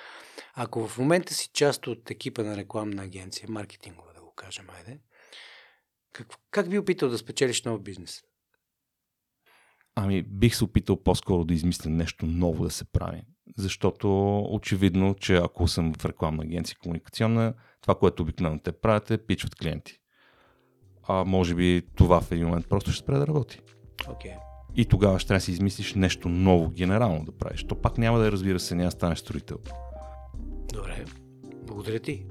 ако 0.53 0.87
в 0.87 0.97
момента 0.97 1.33
си 1.33 1.49
част 1.53 1.87
от 1.87 2.11
екипа 2.11 2.43
на 2.43 2.57
рекламна 2.57 3.03
агенция, 3.03 3.49
маркетингова 3.49 4.13
да 4.15 4.21
го 4.21 4.33
кажем, 4.35 4.65
айде, 4.77 4.99
как, 6.13 6.27
как 6.51 6.69
би 6.69 6.79
опитал 6.79 7.09
да 7.09 7.17
спечелиш 7.17 7.63
нов 7.63 7.81
бизнес? 7.81 8.21
Ами, 9.95 10.23
бих 10.23 10.55
се 10.55 10.63
опитал 10.63 11.03
по-скоро 11.03 11.43
да 11.43 11.53
измисля 11.53 11.89
нещо 11.89 12.25
ново 12.25 12.63
да 12.63 12.69
се 12.69 12.85
прави. 12.85 13.23
Защото 13.57 14.39
очевидно, 14.39 15.15
че 15.15 15.35
ако 15.35 15.67
съм 15.67 15.93
в 15.93 16.05
рекламна 16.05 16.43
агенция 16.43 16.77
комуникационна, 16.81 17.53
това, 17.81 17.95
което 17.95 18.23
обикновено 18.23 18.61
те 18.61 18.71
правят 18.71 19.11
е 19.11 19.25
пичват 19.25 19.55
клиенти. 19.55 19.99
А 21.07 21.23
може 21.23 21.55
би 21.55 21.81
това 21.95 22.21
в 22.21 22.31
един 22.31 22.45
момент 22.47 22.69
просто 22.69 22.91
ще 22.91 23.03
спре 23.03 23.17
да 23.17 23.27
работи. 23.27 23.61
Okay. 23.97 24.48
И 24.75 24.85
тогава 24.85 25.19
ще 25.19 25.27
трябва 25.27 25.37
да 25.37 25.43
си 25.43 25.51
измислиш 25.51 25.93
нещо 25.93 26.29
ново, 26.29 26.69
генерално 26.69 27.25
да 27.25 27.31
правиш. 27.31 27.63
То 27.63 27.75
пак 27.75 27.97
няма 27.97 28.19
да 28.19 28.31
разбира 28.31 28.59
се, 28.59 28.75
няма 28.75 28.87
да 28.87 28.91
станеш 28.91 29.19
строител. 29.19 29.57
Добре. 30.73 31.05
Благодаря 31.67 31.99
ти. 31.99 32.25